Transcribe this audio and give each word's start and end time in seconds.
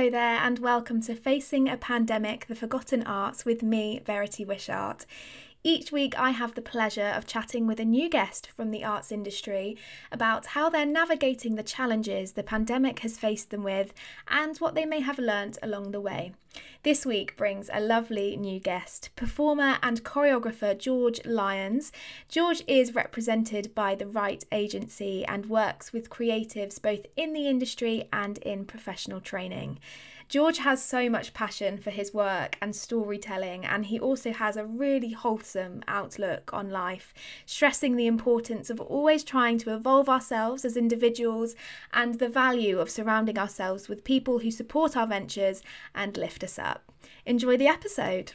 Hello 0.00 0.10
there, 0.10 0.38
and 0.38 0.58
welcome 0.60 1.02
to 1.02 1.14
Facing 1.14 1.68
a 1.68 1.76
Pandemic 1.76 2.46
The 2.46 2.54
Forgotten 2.54 3.02
Arts 3.02 3.44
with 3.44 3.62
me, 3.62 4.00
Verity 4.02 4.46
Wishart. 4.46 5.04
Each 5.62 5.92
week, 5.92 6.18
I 6.18 6.30
have 6.30 6.54
the 6.54 6.62
pleasure 6.62 7.12
of 7.14 7.26
chatting 7.26 7.66
with 7.66 7.78
a 7.78 7.84
new 7.84 8.08
guest 8.08 8.48
from 8.56 8.70
the 8.70 8.82
arts 8.82 9.12
industry 9.12 9.76
about 10.10 10.46
how 10.46 10.70
they're 10.70 10.86
navigating 10.86 11.56
the 11.56 11.62
challenges 11.62 12.32
the 12.32 12.42
pandemic 12.42 13.00
has 13.00 13.18
faced 13.18 13.50
them 13.50 13.62
with 13.62 13.92
and 14.26 14.56
what 14.56 14.74
they 14.74 14.86
may 14.86 15.00
have 15.00 15.18
learnt 15.18 15.58
along 15.62 15.90
the 15.90 16.00
way. 16.00 16.32
This 16.82 17.04
week 17.04 17.36
brings 17.36 17.68
a 17.70 17.78
lovely 17.78 18.38
new 18.38 18.58
guest, 18.58 19.10
performer 19.16 19.76
and 19.82 20.02
choreographer 20.02 20.78
George 20.78 21.20
Lyons. 21.26 21.92
George 22.26 22.62
is 22.66 22.94
represented 22.94 23.74
by 23.74 23.94
the 23.94 24.06
Right 24.06 24.42
Agency 24.50 25.26
and 25.26 25.44
works 25.44 25.92
with 25.92 26.08
creatives 26.08 26.80
both 26.80 27.04
in 27.16 27.34
the 27.34 27.46
industry 27.46 28.08
and 28.14 28.38
in 28.38 28.64
professional 28.64 29.20
training. 29.20 29.78
George 30.30 30.58
has 30.58 30.80
so 30.80 31.10
much 31.10 31.34
passion 31.34 31.76
for 31.76 31.90
his 31.90 32.14
work 32.14 32.56
and 32.62 32.76
storytelling, 32.76 33.64
and 33.66 33.86
he 33.86 33.98
also 33.98 34.32
has 34.32 34.56
a 34.56 34.64
really 34.64 35.10
wholesome 35.10 35.82
outlook 35.88 36.54
on 36.54 36.70
life, 36.70 37.12
stressing 37.46 37.96
the 37.96 38.06
importance 38.06 38.70
of 38.70 38.80
always 38.80 39.24
trying 39.24 39.58
to 39.58 39.74
evolve 39.74 40.08
ourselves 40.08 40.64
as 40.64 40.76
individuals 40.76 41.56
and 41.92 42.20
the 42.20 42.28
value 42.28 42.78
of 42.78 42.88
surrounding 42.88 43.40
ourselves 43.40 43.88
with 43.88 44.04
people 44.04 44.38
who 44.38 44.52
support 44.52 44.96
our 44.96 45.08
ventures 45.08 45.64
and 45.96 46.16
lift 46.16 46.44
us 46.44 46.60
up. 46.60 46.84
Enjoy 47.26 47.56
the 47.56 47.66
episode. 47.66 48.34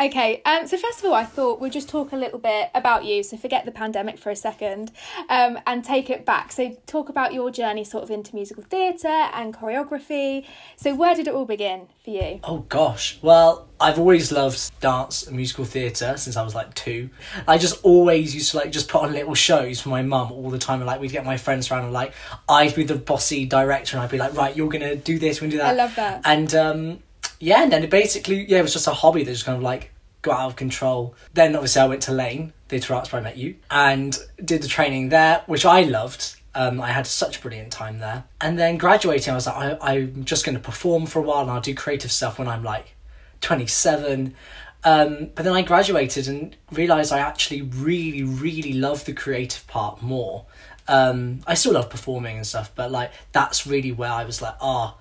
Okay, 0.00 0.40
um, 0.46 0.66
so 0.66 0.78
first 0.78 1.00
of 1.00 1.04
all, 1.04 1.12
I 1.12 1.24
thought 1.24 1.60
we'd 1.60 1.74
just 1.74 1.90
talk 1.90 2.12
a 2.12 2.16
little 2.16 2.38
bit 2.38 2.70
about 2.74 3.04
you. 3.04 3.22
So 3.22 3.36
forget 3.36 3.66
the 3.66 3.70
pandemic 3.70 4.18
for 4.18 4.30
a 4.30 4.36
second 4.36 4.92
um, 5.28 5.58
and 5.66 5.84
take 5.84 6.08
it 6.08 6.24
back. 6.24 6.52
So 6.52 6.74
talk 6.86 7.10
about 7.10 7.34
your 7.34 7.50
journey 7.50 7.84
sort 7.84 8.02
of 8.04 8.10
into 8.10 8.34
musical 8.34 8.62
theatre 8.62 9.08
and 9.08 9.52
choreography. 9.52 10.46
So 10.76 10.94
where 10.94 11.14
did 11.14 11.28
it 11.28 11.34
all 11.34 11.44
begin 11.44 11.88
for 12.02 12.10
you? 12.10 12.40
Oh 12.44 12.60
gosh, 12.70 13.18
well, 13.20 13.68
I've 13.78 13.98
always 13.98 14.32
loved 14.32 14.72
dance 14.80 15.26
and 15.26 15.36
musical 15.36 15.66
theatre 15.66 16.16
since 16.16 16.34
I 16.34 16.42
was 16.42 16.54
like 16.54 16.72
two. 16.72 17.10
I 17.46 17.58
just 17.58 17.84
always 17.84 18.34
used 18.34 18.52
to 18.52 18.56
like 18.56 18.72
just 18.72 18.88
put 18.88 19.02
on 19.02 19.12
little 19.12 19.34
shows 19.34 19.82
for 19.82 19.90
my 19.90 20.00
mum 20.00 20.32
all 20.32 20.48
the 20.48 20.58
time. 20.58 20.80
And 20.80 20.86
like 20.86 21.02
we'd 21.02 21.12
get 21.12 21.26
my 21.26 21.36
friends 21.36 21.70
around 21.70 21.84
and 21.84 21.92
like 21.92 22.14
I'd 22.48 22.74
be 22.74 22.84
the 22.84 22.94
bossy 22.94 23.44
director 23.44 23.98
and 23.98 24.04
I'd 24.04 24.10
be 24.10 24.16
like, 24.16 24.34
right, 24.34 24.56
you're 24.56 24.70
gonna 24.70 24.96
do 24.96 25.18
this, 25.18 25.42
we're 25.42 25.48
gonna 25.48 25.52
do 25.52 25.58
that. 25.58 25.66
I 25.66 25.72
love 25.74 25.94
that. 25.96 26.22
And 26.24 26.54
um, 26.54 27.02
yeah, 27.40 27.62
and 27.62 27.72
then 27.72 27.82
it 27.82 27.90
basically 27.90 28.44
yeah, 28.44 28.58
it 28.58 28.62
was 28.62 28.72
just 28.72 28.86
a 28.86 28.92
hobby 28.92 29.24
that 29.24 29.32
just 29.32 29.44
kind 29.44 29.56
of 29.56 29.62
like 29.62 29.90
got 30.22 30.40
out 30.40 30.50
of 30.50 30.56
control. 30.56 31.14
Then 31.34 31.54
obviously 31.54 31.82
I 31.82 31.86
went 31.86 32.02
to 32.02 32.12
Laine 32.12 32.52
Theatre 32.68 32.94
Arts 32.94 33.12
where 33.12 33.20
I 33.20 33.24
met 33.24 33.36
you 33.36 33.56
and 33.70 34.18
did 34.44 34.62
the 34.62 34.68
training 34.68 35.08
there, 35.08 35.42
which 35.46 35.64
I 35.64 35.82
loved. 35.82 36.36
Um, 36.54 36.80
I 36.80 36.88
had 36.88 37.06
such 37.06 37.38
a 37.38 37.40
brilliant 37.40 37.72
time 37.72 37.98
there. 37.98 38.24
And 38.40 38.58
then 38.58 38.76
graduating, 38.76 39.32
I 39.32 39.34
was 39.36 39.46
like, 39.46 39.56
I, 39.56 39.92
I'm 39.92 40.24
just 40.24 40.44
going 40.44 40.56
to 40.56 40.62
perform 40.62 41.06
for 41.06 41.20
a 41.20 41.22
while 41.22 41.42
and 41.42 41.50
I'll 41.50 41.60
do 41.60 41.74
creative 41.74 42.10
stuff 42.10 42.38
when 42.38 42.48
I'm 42.48 42.64
like 42.64 42.94
27. 43.40 44.34
Um, 44.82 45.30
but 45.34 45.44
then 45.44 45.52
I 45.52 45.62
graduated 45.62 46.26
and 46.26 46.56
realised 46.72 47.12
I 47.12 47.18
actually 47.18 47.62
really, 47.62 48.22
really 48.22 48.72
love 48.72 49.04
the 49.04 49.12
creative 49.12 49.66
part 49.66 50.02
more. 50.02 50.46
Um, 50.88 51.40
I 51.46 51.54
still 51.54 51.74
love 51.74 51.90
performing 51.90 52.36
and 52.36 52.46
stuff, 52.46 52.72
but 52.74 52.90
like 52.90 53.12
that's 53.32 53.66
really 53.66 53.92
where 53.92 54.10
I 54.10 54.24
was 54.24 54.42
like, 54.42 54.54
ah, 54.60 54.96
oh, 54.96 55.00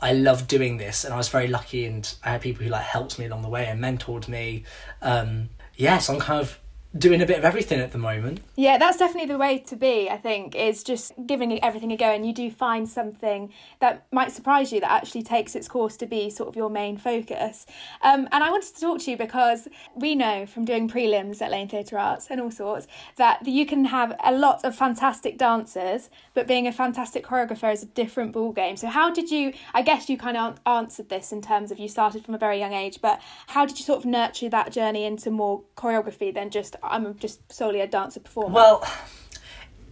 I 0.00 0.12
love 0.12 0.46
doing 0.46 0.76
this, 0.76 1.04
and 1.04 1.14
I 1.14 1.16
was 1.16 1.28
very 1.28 1.48
lucky, 1.48 1.86
and 1.86 2.12
I 2.22 2.30
had 2.30 2.42
people 2.42 2.64
who 2.64 2.70
like 2.70 2.84
helped 2.84 3.18
me 3.18 3.26
along 3.26 3.42
the 3.42 3.48
way 3.48 3.66
and 3.66 3.82
mentored 3.82 4.28
me. 4.28 4.64
Um, 5.00 5.50
yeah, 5.74 5.98
so 5.98 6.14
I'm 6.14 6.20
kind 6.20 6.40
of 6.40 6.58
doing 6.98 7.20
a 7.20 7.26
bit 7.26 7.38
of 7.38 7.44
everything 7.44 7.80
at 7.80 7.92
the 7.92 7.98
moment. 7.98 8.40
Yeah, 8.56 8.78
that's 8.78 8.98
definitely 8.98 9.28
the 9.28 9.38
way 9.38 9.58
to 9.58 9.76
be, 9.76 10.08
I 10.08 10.16
think, 10.16 10.54
is 10.54 10.82
just 10.82 11.12
giving 11.26 11.62
everything 11.62 11.92
a 11.92 11.96
go 11.96 12.06
and 12.06 12.26
you 12.26 12.32
do 12.32 12.50
find 12.50 12.88
something 12.88 13.52
that 13.80 14.06
might 14.12 14.32
surprise 14.32 14.72
you 14.72 14.80
that 14.80 14.90
actually 14.90 15.22
takes 15.22 15.54
its 15.54 15.68
course 15.68 15.96
to 15.98 16.06
be 16.06 16.30
sort 16.30 16.48
of 16.48 16.56
your 16.56 16.70
main 16.70 16.96
focus. 16.96 17.66
Um, 18.02 18.28
and 18.32 18.42
I 18.42 18.50
wanted 18.50 18.74
to 18.74 18.80
talk 18.80 19.00
to 19.00 19.10
you 19.10 19.16
because 19.16 19.68
we 19.94 20.14
know 20.14 20.46
from 20.46 20.64
doing 20.64 20.88
prelims 20.88 21.42
at 21.42 21.50
Laine 21.50 21.68
Theatre 21.68 21.98
Arts 21.98 22.28
and 22.30 22.40
all 22.40 22.50
sorts 22.50 22.86
that 23.16 23.46
you 23.46 23.66
can 23.66 23.86
have 23.86 24.16
a 24.24 24.32
lot 24.32 24.64
of 24.64 24.74
fantastic 24.74 25.38
dancers, 25.38 26.10
but 26.34 26.46
being 26.46 26.66
a 26.66 26.72
fantastic 26.72 27.24
choreographer 27.24 27.72
is 27.72 27.82
a 27.82 27.86
different 27.86 28.32
ball 28.32 28.52
game. 28.52 28.76
So 28.76 28.88
how 28.88 29.10
did 29.12 29.30
you, 29.30 29.52
I 29.74 29.82
guess 29.82 30.08
you 30.08 30.16
kind 30.16 30.36
of 30.36 30.60
answered 30.66 31.08
this 31.08 31.32
in 31.32 31.42
terms 31.42 31.70
of 31.70 31.78
you 31.78 31.88
started 31.88 32.24
from 32.24 32.34
a 32.34 32.38
very 32.38 32.58
young 32.58 32.72
age, 32.72 33.00
but 33.02 33.20
how 33.48 33.66
did 33.66 33.78
you 33.78 33.84
sort 33.84 33.98
of 34.00 34.04
nurture 34.04 34.48
that 34.48 34.72
journey 34.72 35.04
into 35.04 35.30
more 35.30 35.62
choreography 35.76 36.32
than 36.32 36.50
just 36.50 36.76
I'm 36.90 37.16
just 37.18 37.52
solely 37.52 37.80
a 37.80 37.86
dancer 37.86 38.20
performer. 38.20 38.54
Well, 38.54 38.86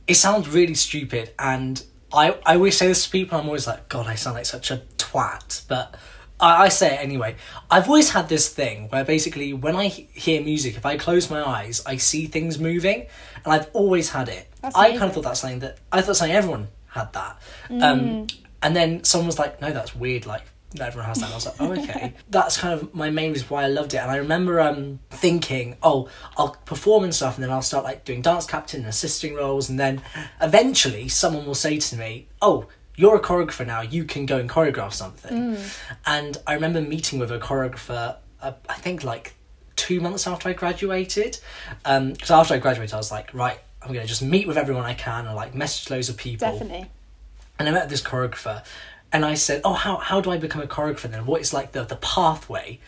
it 0.06 0.14
sounds 0.14 0.48
really 0.48 0.74
stupid, 0.74 1.32
and 1.38 1.82
I 2.12 2.36
I 2.44 2.54
always 2.56 2.76
say 2.76 2.88
this 2.88 3.04
to 3.04 3.10
people. 3.10 3.38
I'm 3.38 3.46
always 3.46 3.66
like, 3.66 3.88
God, 3.88 4.06
I 4.06 4.14
sound 4.14 4.36
like 4.36 4.46
such 4.46 4.70
a 4.70 4.82
twat, 4.96 5.66
but. 5.68 5.96
I, 6.40 6.64
I 6.64 6.68
say 6.68 6.94
it 6.94 7.00
anyway. 7.00 7.36
I've 7.70 7.86
always 7.86 8.10
had 8.10 8.28
this 8.28 8.48
thing 8.48 8.88
where 8.88 9.04
basically 9.04 9.52
when 9.52 9.76
I 9.76 9.86
hear 9.86 10.42
music, 10.42 10.76
if 10.76 10.84
I 10.84 10.96
close 10.96 11.30
my 11.30 11.40
eyes, 11.48 11.80
I 11.86 11.96
see 11.96 12.26
things 12.26 12.58
moving, 12.58 13.06
and 13.44 13.54
I've 13.54 13.70
always 13.72 14.10
had 14.10 14.28
it. 14.28 14.48
That's 14.60 14.74
I 14.74 14.90
kind 14.90 15.04
of 15.04 15.14
thought 15.14 15.24
that's 15.24 15.40
something 15.40 15.60
that 15.60 15.78
I 15.92 16.00
thought 16.02 16.16
something 16.16 16.36
everyone 16.36 16.68
had 16.88 17.12
that. 17.12 17.40
Um, 17.70 18.26
and 18.62 18.74
then 18.74 19.04
someone 19.04 19.26
was 19.26 19.38
like, 19.38 19.60
"No, 19.60 19.70
that's 19.70 19.94
weird. 19.94 20.26
Like 20.26 20.42
that 20.74 20.88
everyone 20.88 21.08
has 21.08 21.18
that. 21.18 21.26
And 21.26 21.32
I 21.32 21.36
was 21.36 21.46
like, 21.46 21.54
oh, 21.60 21.72
okay. 21.72 22.14
That's 22.28 22.56
kind 22.56 22.74
of 22.74 22.94
my 22.94 23.10
main 23.10 23.32
reason 23.32 23.48
why 23.48 23.64
I 23.64 23.68
loved 23.68 23.94
it. 23.94 23.98
And 23.98 24.10
I 24.10 24.16
remember 24.16 24.60
um, 24.60 25.00
thinking, 25.10 25.76
oh, 25.82 26.08
I'll 26.36 26.56
perform 26.64 27.04
and 27.04 27.14
stuff, 27.14 27.36
and 27.36 27.44
then 27.44 27.50
I'll 27.50 27.62
start 27.62 27.84
like 27.84 28.04
doing 28.04 28.22
dance 28.22 28.46
captain 28.46 28.80
and 28.80 28.88
assisting 28.88 29.34
roles, 29.34 29.68
and 29.68 29.78
then 29.78 30.02
eventually 30.40 31.08
someone 31.08 31.46
will 31.46 31.54
say 31.54 31.78
to 31.78 31.96
me, 31.96 32.28
oh, 32.42 32.66
you're 32.96 33.16
a 33.16 33.20
choreographer 33.20 33.66
now. 33.66 33.80
You 33.80 34.04
can 34.04 34.26
go 34.26 34.38
and 34.38 34.48
choreograph 34.48 34.92
something. 34.92 35.56
And 36.06 36.36
I 36.46 36.54
remember 36.54 36.80
meeting 36.80 37.18
with 37.18 37.30
a 37.32 37.38
choreographer. 37.38 38.16
Uh, 38.40 38.52
I 38.68 38.74
think 38.74 39.02
like 39.02 39.34
two 39.76 40.00
months 40.00 40.26
after 40.26 40.48
I 40.48 40.52
graduated. 40.52 41.38
Because 41.82 42.30
after 42.30 42.54
I 42.54 42.58
graduated, 42.58 42.94
I 42.94 42.98
was 42.98 43.10
like, 43.10 43.34
right, 43.34 43.58
I'm 43.82 43.92
gonna 43.92 44.06
just 44.06 44.22
meet 44.22 44.46
with 44.46 44.56
everyone 44.56 44.84
I 44.84 44.94
can 44.94 45.26
and 45.26 45.34
like 45.34 45.54
message 45.54 45.90
loads 45.90 46.08
of 46.08 46.16
people. 46.16 46.50
Definitely. 46.50 46.86
And 47.58 47.68
I 47.68 47.72
met 47.72 47.88
this 47.88 48.02
choreographer, 48.02 48.64
and 49.14 49.24
I 49.24 49.34
said, 49.34 49.60
"Oh, 49.64 49.74
how 49.74 49.96
how 49.98 50.20
do 50.20 50.30
I 50.32 50.36
become 50.38 50.60
a 50.60 50.66
choreographer 50.66 51.08
then? 51.08 51.24
What 51.24 51.40
is 51.40 51.54
like 51.54 51.72
the 51.72 51.84
the 51.84 51.96
pathway?" 51.96 52.80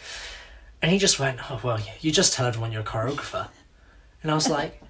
And 0.83 0.91
he 0.91 0.99
just 0.99 1.19
went, 1.21 1.39
"Oh 1.51 1.61
well, 1.63 1.81
you 2.01 2.11
just 2.11 2.35
tell 2.35 2.47
everyone 2.47 2.73
you're 2.73 2.83
a 2.83 2.85
choreographer," 2.85 3.49
and 4.23 4.31
I 4.31 4.35
was 4.35 4.51
like. 4.51 4.83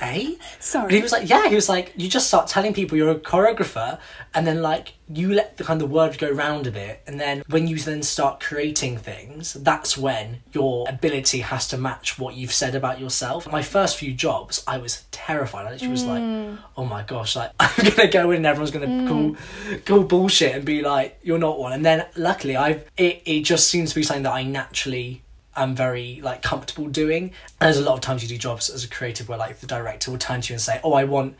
Eh? 0.00 0.24
And 0.24 0.38
Sorry. 0.58 0.94
he 0.94 1.02
was 1.02 1.12
like, 1.12 1.28
yeah, 1.28 1.48
he 1.48 1.54
was 1.54 1.68
like, 1.68 1.92
you 1.96 2.08
just 2.08 2.26
start 2.26 2.48
telling 2.48 2.72
people 2.72 2.96
you're 2.96 3.10
a 3.10 3.14
choreographer, 3.14 3.98
and 4.34 4.46
then 4.46 4.62
like 4.62 4.94
you 5.08 5.32
let 5.32 5.58
the 5.58 5.64
kind 5.64 5.82
of 5.82 5.90
word 5.90 6.18
go 6.18 6.30
round 6.30 6.66
a 6.66 6.70
bit, 6.70 7.02
and 7.06 7.20
then 7.20 7.42
when 7.48 7.66
you 7.66 7.78
then 7.78 8.02
start 8.02 8.40
creating 8.40 8.96
things, 8.96 9.52
that's 9.54 9.96
when 9.96 10.42
your 10.52 10.86
ability 10.88 11.40
has 11.40 11.68
to 11.68 11.76
match 11.76 12.18
what 12.18 12.34
you've 12.34 12.52
said 12.52 12.74
about 12.74 13.00
yourself. 13.00 13.50
My 13.50 13.62
first 13.62 13.96
few 13.96 14.12
jobs, 14.12 14.64
I 14.66 14.78
was 14.78 15.04
terrified. 15.10 15.66
I 15.66 15.72
literally 15.72 15.92
was 15.92 16.04
like, 16.04 16.58
oh 16.76 16.84
my 16.84 17.02
gosh, 17.02 17.36
like 17.36 17.52
I'm 17.60 17.90
gonna 17.90 18.10
go 18.10 18.30
in 18.30 18.38
and 18.38 18.46
everyone's 18.46 18.70
gonna 18.70 19.08
call 19.08 19.36
call 19.84 20.04
bullshit 20.04 20.54
and 20.54 20.64
be 20.64 20.80
like, 20.82 21.18
you're 21.22 21.38
not 21.38 21.58
one. 21.58 21.72
And 21.72 21.84
then 21.84 22.06
luckily, 22.16 22.56
I've 22.56 22.88
it 22.96 23.22
it 23.26 23.42
just 23.42 23.68
seems 23.68 23.90
to 23.90 23.96
be 23.96 24.02
something 24.02 24.24
that 24.24 24.32
I 24.32 24.42
naturally 24.42 25.22
I'm 25.54 25.74
very 25.74 26.20
like 26.22 26.42
comfortable 26.42 26.88
doing. 26.88 27.24
And 27.24 27.32
there's 27.60 27.78
a 27.78 27.82
lot 27.82 27.94
of 27.94 28.00
times 28.00 28.22
you 28.22 28.28
do 28.28 28.38
jobs 28.38 28.70
as 28.70 28.84
a 28.84 28.88
creative 28.88 29.28
where 29.28 29.38
like 29.38 29.60
the 29.60 29.66
director 29.66 30.10
will 30.10 30.18
turn 30.18 30.40
to 30.42 30.52
you 30.52 30.54
and 30.54 30.60
say, 30.60 30.80
"Oh, 30.82 30.94
I 30.94 31.04
want, 31.04 31.36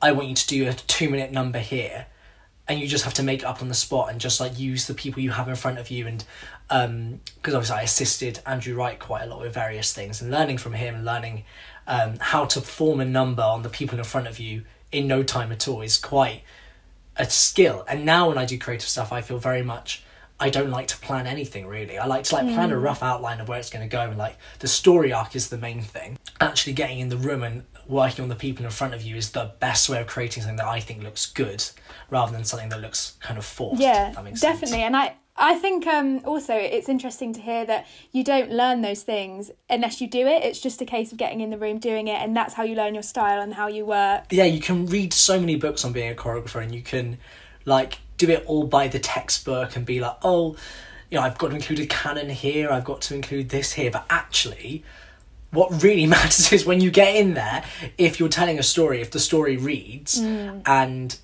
I 0.00 0.12
want 0.12 0.28
you 0.28 0.34
to 0.34 0.46
do 0.46 0.68
a 0.68 0.72
two 0.72 1.10
minute 1.10 1.32
number 1.32 1.58
here," 1.58 2.06
and 2.68 2.80
you 2.80 2.86
just 2.86 3.04
have 3.04 3.14
to 3.14 3.22
make 3.22 3.40
it 3.40 3.46
up 3.46 3.60
on 3.60 3.68
the 3.68 3.74
spot 3.74 4.10
and 4.10 4.20
just 4.20 4.40
like 4.40 4.58
use 4.58 4.86
the 4.86 4.94
people 4.94 5.22
you 5.22 5.32
have 5.32 5.48
in 5.48 5.56
front 5.56 5.78
of 5.78 5.90
you. 5.90 6.06
And 6.06 6.24
um, 6.70 7.20
because 7.36 7.54
obviously 7.54 7.76
I 7.76 7.82
assisted 7.82 8.40
Andrew 8.46 8.74
Wright 8.74 8.98
quite 8.98 9.22
a 9.22 9.26
lot 9.26 9.40
with 9.40 9.52
various 9.52 9.92
things 9.92 10.22
and 10.22 10.30
learning 10.30 10.58
from 10.58 10.72
him 10.72 11.04
learning 11.04 11.44
um, 11.86 12.14
how 12.18 12.44
to 12.46 12.60
perform 12.60 13.00
a 13.00 13.04
number 13.04 13.42
on 13.42 13.62
the 13.62 13.68
people 13.68 13.98
in 13.98 14.04
front 14.04 14.26
of 14.26 14.38
you 14.38 14.62
in 14.90 15.06
no 15.06 15.22
time 15.22 15.52
at 15.52 15.66
all 15.66 15.82
is 15.82 15.98
quite 15.98 16.42
a 17.16 17.28
skill. 17.28 17.84
And 17.88 18.04
now 18.04 18.28
when 18.28 18.38
I 18.38 18.44
do 18.44 18.58
creative 18.58 18.88
stuff, 18.88 19.12
I 19.12 19.20
feel 19.20 19.38
very 19.38 19.62
much 19.62 20.02
I 20.42 20.50
don't 20.50 20.70
like 20.70 20.88
to 20.88 20.96
plan 20.96 21.28
anything 21.28 21.68
really. 21.68 21.98
I 21.98 22.06
like 22.06 22.24
to 22.24 22.34
like 22.34 22.52
plan 22.52 22.72
a 22.72 22.78
rough 22.78 23.00
outline 23.00 23.38
of 23.38 23.46
where 23.46 23.60
it's 23.60 23.70
going 23.70 23.88
to 23.88 23.88
go 23.88 24.00
and 24.00 24.18
like 24.18 24.36
the 24.58 24.66
story 24.66 25.12
arc 25.12 25.36
is 25.36 25.50
the 25.50 25.56
main 25.56 25.82
thing. 25.82 26.18
Actually 26.40 26.72
getting 26.72 26.98
in 26.98 27.10
the 27.10 27.16
room 27.16 27.44
and 27.44 27.62
working 27.86 28.24
on 28.24 28.28
the 28.28 28.34
people 28.34 28.64
in 28.64 28.70
front 28.72 28.92
of 28.92 29.02
you 29.02 29.14
is 29.14 29.30
the 29.30 29.52
best 29.60 29.88
way 29.88 30.00
of 30.00 30.08
creating 30.08 30.42
something 30.42 30.56
that 30.56 30.66
I 30.66 30.80
think 30.80 31.04
looks 31.04 31.26
good 31.26 31.64
rather 32.10 32.32
than 32.32 32.42
something 32.42 32.70
that 32.70 32.80
looks 32.80 33.16
kind 33.20 33.38
of 33.38 33.44
forced. 33.44 33.80
Yeah, 33.80 34.10
definitely. 34.10 34.36
sense. 34.36 34.72
And 34.72 34.96
I, 34.96 35.14
I 35.36 35.54
think 35.54 35.86
um, 35.86 36.22
also 36.24 36.56
it's 36.56 36.88
interesting 36.88 37.32
to 37.34 37.40
hear 37.40 37.64
that 37.66 37.86
you 38.10 38.24
don't 38.24 38.50
learn 38.50 38.82
those 38.82 39.04
things 39.04 39.52
unless 39.70 40.00
you 40.00 40.08
do 40.08 40.26
it. 40.26 40.42
It's 40.42 40.60
just 40.60 40.80
a 40.82 40.84
case 40.84 41.12
of 41.12 41.18
getting 41.18 41.40
in 41.40 41.50
the 41.50 41.58
room, 41.58 41.78
doing 41.78 42.08
it, 42.08 42.20
and 42.20 42.36
that's 42.36 42.54
how 42.54 42.64
you 42.64 42.74
learn 42.74 42.94
your 42.94 43.04
style 43.04 43.40
and 43.40 43.54
how 43.54 43.68
you 43.68 43.86
work. 43.86 44.24
Yeah, 44.32 44.44
you 44.46 44.60
can 44.60 44.86
read 44.86 45.12
so 45.12 45.38
many 45.38 45.54
books 45.54 45.84
on 45.84 45.92
being 45.92 46.10
a 46.10 46.16
choreographer 46.16 46.60
and 46.60 46.74
you 46.74 46.82
can 46.82 47.18
like 47.64 47.98
do 48.26 48.32
it 48.32 48.44
all 48.46 48.64
by 48.64 48.88
the 48.88 48.98
textbook 48.98 49.76
and 49.76 49.84
be 49.84 50.00
like, 50.00 50.16
oh, 50.22 50.56
you 51.10 51.18
know, 51.18 51.24
I've 51.24 51.38
got 51.38 51.48
to 51.48 51.56
include 51.56 51.80
a 51.80 51.86
canon 51.86 52.30
here, 52.30 52.70
I've 52.70 52.84
got 52.84 53.02
to 53.02 53.14
include 53.14 53.48
this 53.50 53.72
here, 53.72 53.90
but 53.90 54.04
actually 54.08 54.84
what 55.50 55.82
really 55.82 56.06
matters 56.16 56.52
is 56.52 56.64
when 56.64 56.80
you 56.80 56.90
get 56.90 57.14
in 57.14 57.34
there, 57.34 57.62
if 57.98 58.18
you're 58.18 58.28
telling 58.28 58.58
a 58.58 58.62
story, 58.62 59.00
if 59.00 59.10
the 59.10 59.20
story 59.20 59.56
reads, 59.56 60.18
and 60.18 61.18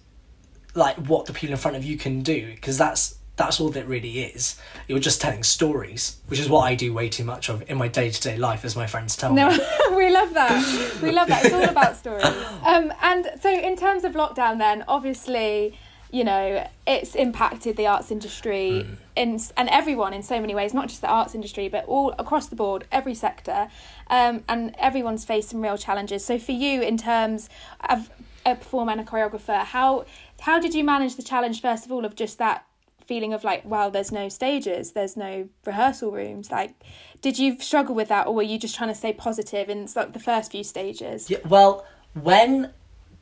like 0.75 0.97
what 0.97 1.27
the 1.27 1.33
people 1.33 1.53
in 1.53 1.59
front 1.59 1.77
of 1.77 1.85
you 1.85 1.97
can 1.97 2.23
do, 2.23 2.53
because 2.55 2.79
that's 2.79 3.17
that's 3.37 3.61
all 3.61 3.69
that 3.71 3.87
really 3.87 4.21
is. 4.21 4.61
You're 4.89 4.99
just 4.99 5.21
telling 5.21 5.45
stories, 5.45 6.17
which 6.27 6.41
is 6.41 6.49
what 6.49 6.62
I 6.62 6.75
do 6.75 6.93
way 6.93 7.09
too 7.09 7.23
much 7.25 7.49
of 7.49 7.62
in 7.71 7.79
my 7.79 7.87
day 7.89 8.11
to 8.11 8.21
day 8.21 8.37
life, 8.37 8.65
as 8.65 8.77
my 8.77 8.87
friends 8.87 9.17
tell 9.17 9.33
No, 9.33 9.49
me. 9.50 9.59
we 9.97 10.11
love 10.11 10.35
that. 10.35 10.99
We 11.00 11.12
love 11.12 11.29
that. 11.29 11.45
It's 11.45 11.55
all 11.55 11.69
about 11.69 11.97
stories. 11.97 12.25
Um, 12.67 12.93
and 13.00 13.31
so, 13.41 13.50
in 13.50 13.77
terms 13.77 14.05
of 14.05 14.12
lockdown, 14.12 14.59
then 14.59 14.85
obviously, 14.89 15.79
you 16.10 16.25
know, 16.25 16.66
it's 16.87 17.14
impacted 17.14 17.76
the 17.76 17.87
arts 17.87 18.10
industry 18.10 18.87
in 19.16 19.40
and 19.56 19.69
everyone 19.69 20.12
in 20.14 20.22
so 20.22 20.40
many 20.40 20.55
ways. 20.55 20.72
Not 20.72 20.88
just 20.88 21.00
the 21.00 21.08
arts 21.08 21.34
industry, 21.34 21.69
but 21.69 21.84
all 21.87 22.14
across 22.19 22.46
the 22.46 22.56
board, 22.56 22.87
every 22.90 23.14
sector, 23.14 23.69
um, 24.08 24.44
and 24.49 24.75
everyone's 24.78 25.25
faced 25.25 25.50
some 25.50 25.60
real 25.60 25.76
challenges. 25.76 26.25
So, 26.25 26.38
for 26.38 26.52
you, 26.52 26.81
in 26.82 26.96
terms 26.96 27.49
of 27.88 28.10
a 28.46 28.55
performer 28.55 28.93
and 28.93 29.00
a 29.00 29.05
choreographer, 29.05 29.64
how 29.64 30.06
how 30.40 30.58
did 30.58 30.75
you 30.75 30.84
manage 30.84 31.16
the 31.16 31.22
challenge 31.22 31.60
first 31.60 31.84
of 31.84 31.93
all 31.93 32.05
of 32.05 32.14
just 32.14 32.38
that 32.38 32.64
feeling 33.06 33.32
of 33.32 33.43
like 33.43 33.62
well 33.64 33.90
there's 33.90 34.12
no 34.12 34.28
stages 34.28 34.93
there's 34.93 35.16
no 35.16 35.49
rehearsal 35.64 36.12
rooms 36.12 36.50
like 36.50 36.75
did 37.22 37.38
you 37.38 37.58
struggle 37.58 37.94
with 37.94 38.08
that 38.08 38.26
or 38.26 38.34
were 38.34 38.43
you 38.43 38.58
just 38.58 38.76
trying 38.76 38.90
to 38.90 38.94
stay 38.94 39.14
positive 39.14 39.70
in 39.70 39.88
like 39.96 40.12
the 40.12 40.19
first 40.19 40.52
few 40.52 40.62
stages 40.62 41.31
Yeah, 41.31 41.38
well, 41.49 41.87
when 42.12 42.72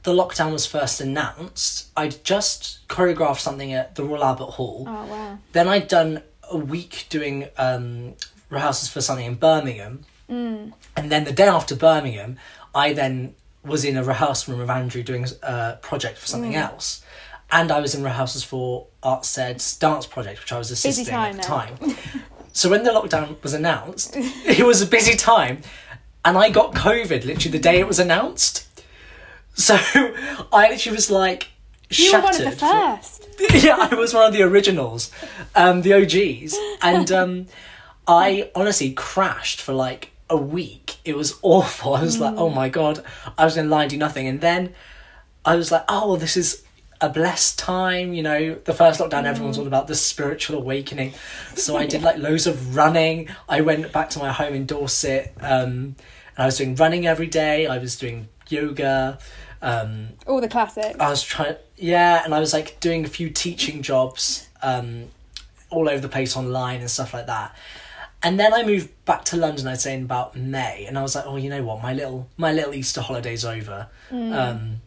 the 0.06 0.12
lockdown 0.12 0.52
was 0.52 0.64
first 0.66 1.00
announced, 1.00 1.88
I'd 1.96 2.22
just 2.24 2.86
choreographed 2.88 3.40
something 3.40 3.72
at 3.72 3.96
the 3.96 4.04
Royal 4.04 4.24
Albert 4.24 4.52
Hall. 4.56 4.84
oh 4.86 5.06
wow 5.06 5.38
Then 5.52 5.66
I'd 5.68 5.88
done 5.88 6.22
a 6.50 6.56
week 6.56 7.06
doing 7.08 7.48
um, 7.58 8.14
rehearsals 8.48 8.88
for 8.88 9.00
something 9.00 9.26
in 9.26 9.34
Birmingham. 9.34 10.04
Mm. 10.30 10.72
And 10.96 11.10
then 11.12 11.24
the 11.24 11.32
day 11.32 11.48
after 11.48 11.74
Birmingham, 11.74 12.38
I 12.74 12.92
then 12.92 13.34
was 13.64 13.84
in 13.84 13.96
a 13.96 14.04
rehearsal 14.04 14.52
room 14.52 14.60
with 14.60 14.70
Andrew 14.70 15.02
doing 15.02 15.26
a 15.42 15.76
project 15.82 16.18
for 16.18 16.26
Mm. 16.26 16.30
something 16.30 16.54
else. 16.54 17.02
And 17.50 17.70
I 17.72 17.80
was 17.80 17.94
in 17.96 18.02
rehearsals 18.04 18.44
for 18.44 18.86
Art 19.02 19.24
Said's 19.24 19.76
dance 19.76 20.06
project, 20.06 20.40
which 20.40 20.52
I 20.52 20.58
was 20.58 20.70
assisting 20.70 21.14
at 21.14 21.36
the 21.36 21.42
time. 21.42 21.74
so 22.52 22.70
when 22.70 22.84
the 22.84 22.90
lockdown 22.90 23.42
was 23.42 23.54
announced, 23.54 24.12
it 24.16 24.64
was 24.64 24.80
a 24.82 24.86
busy 24.86 25.16
time. 25.16 25.62
And 26.24 26.38
I 26.38 26.50
got 26.50 26.74
COVID 26.74 27.24
literally 27.24 27.52
the 27.58 27.64
day 27.70 27.78
it 27.80 27.88
was 27.88 27.98
announced. 27.98 28.62
So 29.56 29.74
I 30.52 30.68
literally 30.70 30.96
was 30.96 31.10
like 31.10 31.48
you 31.90 32.12
were 32.12 32.20
one 32.20 32.34
of 32.34 32.44
the 32.44 32.50
first 32.52 33.26
yeah, 33.64 33.76
I 33.78 33.94
was 33.94 34.14
one 34.14 34.26
of 34.26 34.32
the 34.32 34.42
originals, 34.42 35.10
um, 35.54 35.82
the 35.82 35.92
OGs, 35.92 36.56
and 36.82 37.12
um, 37.12 37.46
I 38.08 38.50
honestly 38.54 38.92
crashed 38.92 39.60
for 39.60 39.74
like 39.74 40.10
a 40.30 40.36
week. 40.36 40.96
It 41.04 41.16
was 41.16 41.38
awful. 41.42 41.94
I 41.94 42.02
was 42.02 42.18
like, 42.18 42.34
oh 42.36 42.48
my 42.48 42.68
god, 42.68 43.04
I 43.36 43.44
was 43.44 43.56
lie 43.58 43.82
and 43.82 43.90
do 43.90 43.98
nothing, 43.98 44.26
and 44.26 44.40
then 44.40 44.74
I 45.44 45.56
was 45.56 45.70
like, 45.70 45.84
oh, 45.88 46.16
this 46.16 46.36
is 46.36 46.64
a 47.00 47.10
blessed 47.10 47.58
time. 47.58 48.14
You 48.14 48.22
know, 48.22 48.54
the 48.54 48.72
first 48.72 49.00
lockdown, 49.00 49.24
everyone's 49.24 49.58
all 49.58 49.66
about 49.66 49.86
the 49.86 49.94
spiritual 49.94 50.56
awakening. 50.56 51.12
So 51.54 51.76
I 51.76 51.84
did 51.86 52.02
like 52.02 52.16
loads 52.16 52.46
of 52.46 52.74
running. 52.74 53.28
I 53.48 53.60
went 53.60 53.92
back 53.92 54.08
to 54.10 54.18
my 54.18 54.32
home 54.32 54.54
in 54.54 54.64
Dorset, 54.64 55.34
um, 55.40 55.96
and 56.36 56.38
I 56.38 56.46
was 56.46 56.56
doing 56.56 56.74
running 56.74 57.06
every 57.06 57.26
day. 57.26 57.66
I 57.66 57.76
was 57.78 57.96
doing 57.96 58.28
yoga. 58.48 59.18
Um, 59.62 60.10
all 60.26 60.40
the 60.40 60.48
classics 60.48 60.96
I 61.00 61.08
was 61.08 61.22
trying, 61.22 61.56
yeah, 61.76 62.22
and 62.24 62.34
I 62.34 62.40
was 62.40 62.52
like 62.52 62.78
doing 62.80 63.04
a 63.04 63.08
few 63.08 63.30
teaching 63.30 63.82
jobs 63.82 64.48
um, 64.62 65.06
all 65.70 65.88
over 65.88 66.00
the 66.00 66.08
place 66.08 66.36
online 66.36 66.80
and 66.80 66.90
stuff 66.90 67.14
like 67.14 67.26
that. 67.26 67.56
And 68.22 68.40
then 68.40 68.52
I 68.52 68.64
moved 68.64 68.90
back 69.04 69.24
to 69.26 69.36
London. 69.36 69.66
I'd 69.66 69.80
say 69.80 69.94
in 69.94 70.04
about 70.04 70.36
May, 70.36 70.86
and 70.86 70.98
I 70.98 71.02
was 71.02 71.14
like, 71.14 71.26
oh, 71.26 71.36
you 71.36 71.50
know 71.50 71.62
what, 71.62 71.82
my 71.82 71.92
little 71.92 72.28
my 72.36 72.52
little 72.52 72.74
Easter 72.74 73.00
holiday's 73.00 73.44
over. 73.44 73.88
Um, 74.10 74.80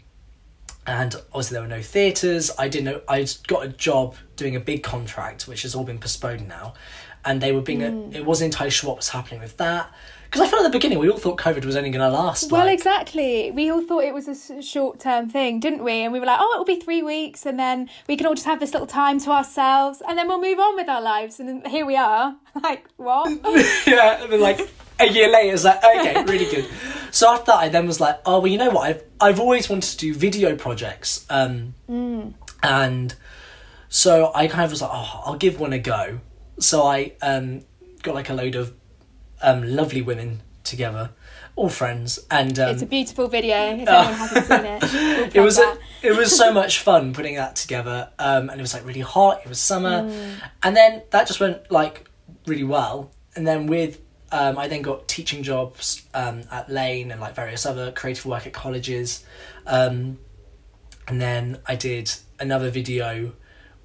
and 0.87 1.15
obviously 1.31 1.55
there 1.55 1.61
were 1.61 1.67
no 1.67 1.81
theatres. 1.81 2.51
I 2.57 2.67
didn't 2.67 2.85
know 2.85 3.01
I 3.07 3.27
got 3.47 3.63
a 3.63 3.67
job 3.67 4.15
doing 4.35 4.55
a 4.55 4.59
big 4.59 4.81
contract, 4.81 5.47
which 5.47 5.61
has 5.61 5.75
all 5.75 5.83
been 5.83 5.99
postponed 5.99 6.47
now. 6.47 6.73
And 7.23 7.41
they 7.41 7.51
were 7.51 7.61
being, 7.61 7.83
a, 7.83 8.17
it 8.17 8.25
wasn't 8.25 8.53
entirely 8.53 8.71
sure 8.71 8.87
what 8.87 8.97
was 8.97 9.09
happening 9.09 9.39
with 9.39 9.57
that. 9.57 9.91
Because 10.29 10.41
I 10.41 10.47
felt 10.47 10.63
at 10.63 10.71
the 10.71 10.77
beginning 10.77 10.99
we 10.99 11.09
all 11.09 11.17
thought 11.17 11.39
COVID 11.39 11.65
was 11.65 11.75
only 11.75 11.89
going 11.89 12.01
to 12.01 12.09
last. 12.09 12.51
well 12.51 12.65
like, 12.65 12.73
exactly 12.73 13.51
we 13.51 13.71
all 13.71 13.81
thought 13.81 14.03
it 14.03 14.13
was 14.13 14.27
a 14.27 14.61
short 14.61 14.99
term 14.99 15.29
thing 15.29 15.59
didn't 15.59 15.83
we 15.83 16.03
and 16.03 16.13
we 16.13 16.19
were 16.19 16.25
like 16.25 16.39
oh 16.39 16.51
it'll 16.53 16.65
be 16.65 16.79
three 16.79 17.01
weeks 17.01 17.45
and 17.45 17.59
then 17.59 17.89
we 18.07 18.15
can 18.15 18.27
all 18.27 18.35
just 18.35 18.45
have 18.45 18.59
this 18.59 18.73
little 18.73 18.87
time 18.87 19.19
to 19.19 19.31
ourselves 19.31 20.01
and 20.07 20.17
then 20.17 20.27
we'll 20.27 20.41
move 20.41 20.59
on 20.59 20.75
with 20.75 20.87
our 20.87 21.01
lives 21.01 21.39
and 21.39 21.65
here 21.67 21.85
we 21.85 21.95
are 21.95 22.35
like 22.63 22.85
what 22.97 23.27
yeah, 23.87 24.23
and 24.23 24.31
then 24.31 24.39
like 24.39 24.69
a 24.99 25.07
year 25.07 25.31
later, 25.31 25.53
it's 25.53 25.63
like 25.63 25.77
okay, 25.83 26.23
really 26.25 26.45
good. 26.53 26.67
So 27.11 27.29
after 27.31 27.47
that, 27.47 27.57
I 27.57 27.69
then 27.69 27.87
was 27.87 27.99
like, 27.99 28.19
oh 28.25 28.39
well, 28.39 28.47
you 28.47 28.57
know 28.57 28.69
what? 28.69 28.87
I've 28.89 29.03
I've 29.21 29.39
always 29.39 29.69
wanted 29.69 29.91
to 29.91 29.97
do 29.97 30.13
video 30.13 30.55
projects, 30.55 31.25
um, 31.29 31.73
and 32.61 33.15
so 33.87 34.31
I 34.35 34.47
kind 34.47 34.65
of 34.65 34.71
was 34.71 34.81
like, 34.81 34.91
oh, 34.93 35.21
I'll 35.25 35.37
give 35.37 35.59
one 35.59 35.73
a 35.73 35.79
go. 35.79 36.19
So 36.59 36.83
I 36.85 37.13
um 37.21 37.61
got 38.03 38.13
like 38.15 38.29
a 38.29 38.33
load 38.33 38.55
of 38.55 38.73
um 39.41 39.63
lovely 39.63 40.01
women 40.01 40.41
together, 40.63 41.09
all 41.55 41.69
friends, 41.69 42.19
and 42.29 42.57
um, 42.59 42.69
it's 42.69 42.81
a 42.81 42.85
beautiful 42.85 43.27
video 43.27 43.57
if 43.57 43.87
anyone 43.87 44.13
hasn't 44.13 44.45
seen 44.45 44.65
it. 44.65 44.83
We'll 45.33 45.43
it 45.43 45.45
was 45.45 45.57
that. 45.57 45.77
it 46.01 46.15
was 46.15 46.35
so 46.35 46.53
much 46.53 46.79
fun 46.79 47.13
putting 47.13 47.35
that 47.35 47.55
together 47.55 48.09
um, 48.19 48.49
and 48.49 48.59
it 48.59 48.61
was 48.61 48.73
like 48.73 48.85
really 48.85 49.01
hot 49.01 49.41
it 49.43 49.49
was 49.49 49.59
summer 49.59 50.09
and 50.63 50.75
then 50.75 51.03
that 51.11 51.27
just 51.27 51.39
went 51.39 51.69
like 51.69 52.09
really 52.47 52.63
well 52.63 53.11
and 53.35 53.45
then 53.45 53.67
with 53.67 53.99
um, 54.31 54.57
I 54.57 54.67
then 54.67 54.81
got 54.81 55.07
teaching 55.07 55.43
jobs 55.43 56.03
um, 56.13 56.43
at 56.51 56.69
Laine 56.69 57.11
and 57.11 57.19
like 57.19 57.35
various 57.35 57.65
other 57.65 57.91
creative 57.91 58.25
work 58.25 58.47
at 58.47 58.53
colleges 58.53 59.25
um, 59.67 60.17
and 61.07 61.21
then 61.21 61.59
I 61.67 61.75
did 61.75 62.11
another 62.39 62.69
video 62.69 63.33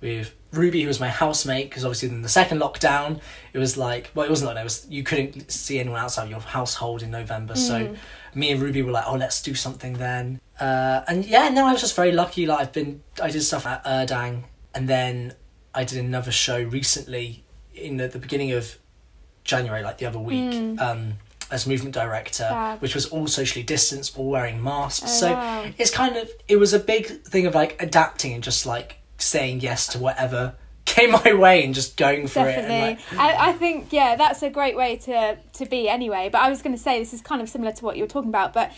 with 0.05 0.35
Ruby 0.53 0.83
who 0.83 0.89
was 0.89 1.01
my 1.01 1.09
housemate 1.09 1.69
because 1.69 1.85
obviously 1.85 2.11
in 2.11 2.23
the 2.23 2.29
second 2.29 2.61
lockdown 2.61 3.21
it 3.53 3.59
was 3.59 3.77
like 3.77 4.11
well 4.15 4.25
it 4.25 4.31
wasn't 4.31 4.51
like 4.51 4.61
it 4.61 4.65
was 4.65 4.87
you 4.89 5.03
couldn't 5.03 5.51
see 5.51 5.81
anyone 5.81 5.99
outside 5.99 6.25
of 6.25 6.31
your 6.31 6.41
household 6.41 7.03
in 7.03 7.11
November 7.11 7.57
so 7.57 7.97
me 8.35 8.53
and 8.53 8.61
Ruby 8.61 8.83
were 8.83 8.93
like 8.93 9.05
oh 9.09 9.17
let's 9.17 9.43
do 9.43 9.55
something 9.55 9.95
then. 9.95 10.41
Uh, 10.61 11.01
and 11.09 11.25
yeah 11.25 11.49
no, 11.49 11.67
I 11.67 11.73
was 11.73 11.81
just 11.81 11.97
very 11.97 12.13
lucky 12.13 12.47
like 12.47 12.61
I've 12.61 12.73
been 12.73 13.03
I 13.21 13.31
did 13.31 13.43
stuff 13.43 13.67
at 13.67 13.83
Urdang 13.85 14.45
and 14.75 14.89
then 14.89 15.35
I 15.75 15.83
did 15.85 15.99
another 15.99 16.31
show 16.31 16.63
recently 16.63 17.45
in 17.75 17.97
the, 17.97 18.07
the 18.07 18.19
beginning 18.19 18.53
of 18.53 18.79
January 19.43 19.83
like 19.83 19.99
the 19.99 20.07
other 20.07 20.21
week 20.21 20.81
um, 20.81 21.15
as 21.51 21.67
movement 21.67 21.95
director 21.95 22.77
which 22.79 22.95
was 22.95 23.07
all 23.07 23.27
socially 23.27 23.65
distanced 23.65 24.19
all 24.19 24.29
wearing 24.29 24.63
masks. 24.63 25.05
Oh, 25.07 25.21
so 25.21 25.33
wow. 25.33 25.67
it's 25.79 25.91
kind 25.91 26.17
of 26.17 26.31
it 26.47 26.57
was 26.57 26.75
a 26.75 26.79
big 26.79 27.07
thing 27.25 27.47
of 27.47 27.55
like 27.55 27.83
adapting 27.83 28.35
and 28.35 28.43
just 28.43 28.67
like 28.67 28.99
saying 29.25 29.61
yes 29.61 29.87
to 29.89 29.99
whatever 29.99 30.55
came 30.85 31.13
my 31.13 31.33
way 31.33 31.65
and 31.65 31.75
just 31.75 31.97
going 31.97 32.27
for 32.29 32.41
it 32.49 32.57
Definitely. 32.57 33.03
like 33.17 33.19
I, 33.19 33.51
I 33.51 33.53
think, 33.55 33.93
yeah, 33.93 34.17
that's 34.17 34.43
a 34.43 34.51
great 34.51 34.77
way 34.77 34.97
to, 34.99 35.37
to 35.55 35.67
be 35.67 35.89
anyway. 35.89 36.29
But 36.31 36.43
I 36.43 36.51
was 36.51 36.61
going 36.63 36.77
to 36.77 36.81
say, 36.83 36.99
this 36.99 37.15
is 37.15 37.23
kind 37.23 37.41
of 37.41 37.49
similar 37.49 37.73
to 37.73 37.85
what 37.85 37.97
you 37.97 38.03
were 38.03 38.09
talking 38.09 38.29
about. 38.29 38.53
But 38.53 38.71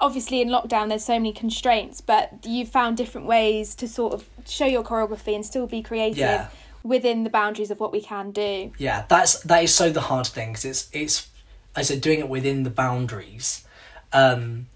obviously, 0.00 0.40
in 0.40 0.48
lockdown, 0.48 0.88
there's 0.88 1.04
so 1.04 1.14
many 1.14 1.32
constraints, 1.32 2.00
but 2.00 2.30
you 2.46 2.64
found 2.64 2.96
different 2.96 3.26
ways 3.26 3.74
to 3.74 3.88
sort 3.88 4.14
of 4.14 4.24
show 4.46 4.66
your 4.66 4.84
choreography 4.84 5.34
and 5.34 5.44
still 5.44 5.66
be 5.66 5.82
creative 5.82 6.16
Yeah. 6.18 6.48
within 6.84 7.24
the 7.24 7.30
boundaries 7.30 7.72
of 7.72 7.80
what 7.80 7.90
we 7.90 8.00
can 8.00 8.30
do. 8.30 8.70
yeah 8.78 9.04
that's 9.08 9.40
that 9.42 9.64
is 9.64 9.74
so 9.74 9.90
the 9.90 10.00
hard 10.02 10.26
thing 10.28 10.50
because 10.52 10.64
it's 10.64 10.88
it's 10.92 11.28
I 11.74 11.82
said 11.82 12.00
doing 12.00 12.20
it 12.20 12.28
within 12.28 12.62
the 12.62 12.70
boundaries 12.70 13.64
um 14.12 14.66